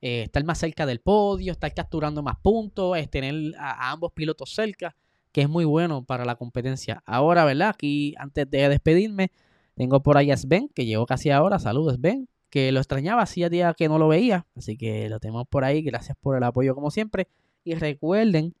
Eh, 0.00 0.22
estar 0.22 0.44
más 0.44 0.58
cerca 0.58 0.86
del 0.86 1.00
podio, 1.00 1.50
estar 1.50 1.74
capturando 1.74 2.22
más 2.22 2.36
puntos, 2.36 2.96
tener 3.10 3.34
a, 3.58 3.90
ambos 3.90 4.12
pilotos 4.12 4.54
cerca, 4.54 4.94
que 5.32 5.40
es 5.40 5.48
muy 5.48 5.64
bueno 5.64 6.04
para 6.04 6.24
la 6.24 6.36
competencia. 6.36 7.02
Ahora, 7.06 7.44
¿verdad? 7.44 7.70
Aquí, 7.70 8.14
antes 8.18 8.48
de 8.48 8.68
despedirme, 8.68 9.32
tengo 9.76 10.02
por 10.02 10.16
ahí 10.16 10.30
a 10.30 10.36
Sven, 10.36 10.68
que 10.74 10.86
llegó 10.86 11.04
casi 11.06 11.30
ahora. 11.30 11.58
Saludos, 11.58 11.96
Sven. 11.96 12.28
Que 12.48 12.72
lo 12.72 12.80
extrañaba, 12.80 13.22
hacía 13.22 13.50
días 13.50 13.74
que 13.76 13.88
no 13.88 13.98
lo 13.98 14.08
veía. 14.08 14.46
Así 14.56 14.78
que 14.78 15.08
lo 15.10 15.20
tenemos 15.20 15.46
por 15.48 15.64
ahí. 15.64 15.82
Gracias 15.82 16.16
por 16.18 16.34
el 16.36 16.42
apoyo, 16.42 16.74
como 16.74 16.90
siempre. 16.90 17.28
Y 17.62 17.74
recuerden 17.74 18.54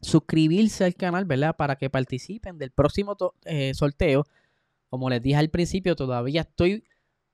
suscribirse 0.00 0.84
al 0.84 0.94
canal, 0.94 1.26
¿verdad? 1.26 1.54
Para 1.54 1.76
que 1.76 1.90
participen 1.90 2.56
del 2.56 2.70
próximo 2.70 3.14
eh, 3.44 3.74
sorteo. 3.74 4.24
Como 4.88 5.10
les 5.10 5.20
dije 5.20 5.36
al 5.36 5.50
principio, 5.50 5.96
todavía 5.96 6.42
estoy 6.42 6.84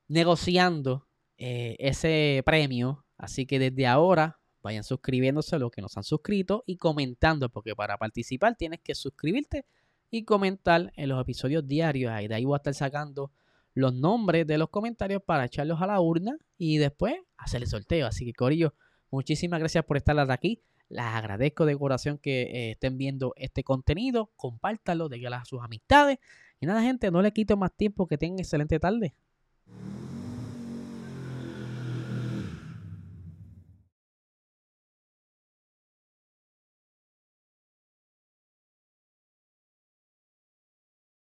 negociando 0.08 1.06
eh, 1.37 1.76
ese 1.78 2.42
premio. 2.44 3.04
Así 3.16 3.46
que 3.46 3.61
desde 3.61 3.87
ahora 3.87 4.40
vayan 4.61 4.82
suscribiéndose 4.82 5.54
a 5.54 5.61
los 5.61 5.70
que 5.70 5.82
nos 5.82 5.96
han 5.96 6.02
suscrito 6.02 6.64
y 6.66 6.78
comentando, 6.78 7.48
porque 7.48 7.76
para 7.76 7.96
participar 7.96 8.56
tienes 8.56 8.80
que 8.80 8.96
suscribirte 8.96 9.64
y 10.10 10.24
comentar 10.24 10.92
en 10.96 11.08
los 11.08 11.20
episodios 11.20 11.66
diarios. 11.66 12.12
Ahí 12.12 12.28
de 12.28 12.34
ahí 12.34 12.44
voy 12.44 12.54
a 12.54 12.58
estar 12.58 12.74
sacando 12.74 13.30
los 13.74 13.94
nombres 13.94 14.46
de 14.46 14.58
los 14.58 14.70
comentarios 14.70 15.22
para 15.22 15.44
echarlos 15.44 15.80
a 15.80 15.86
la 15.86 16.00
urna 16.00 16.36
y 16.56 16.78
después 16.78 17.14
hacer 17.36 17.62
el 17.62 17.68
sorteo. 17.68 18.06
Así 18.06 18.24
que, 18.24 18.32
Corillo, 18.32 18.74
muchísimas 19.10 19.60
gracias 19.60 19.84
por 19.84 19.96
estar 19.96 20.18
hasta 20.18 20.32
aquí. 20.32 20.62
Les 20.88 21.04
agradezco 21.04 21.66
de 21.66 21.76
corazón 21.76 22.18
que 22.18 22.42
eh, 22.42 22.70
estén 22.72 22.96
viendo 22.96 23.34
este 23.36 23.62
contenido. 23.62 24.30
Compártanlo, 24.36 25.08
díganlo 25.08 25.36
a 25.36 25.44
sus 25.44 25.62
amistades. 25.62 26.18
Y 26.60 26.66
nada, 26.66 26.82
gente, 26.82 27.10
no 27.10 27.22
le 27.22 27.32
quito 27.32 27.56
más 27.56 27.76
tiempo. 27.76 28.08
Que 28.08 28.18
tengan 28.18 28.40
excelente 28.40 28.80
tarde. 28.80 29.14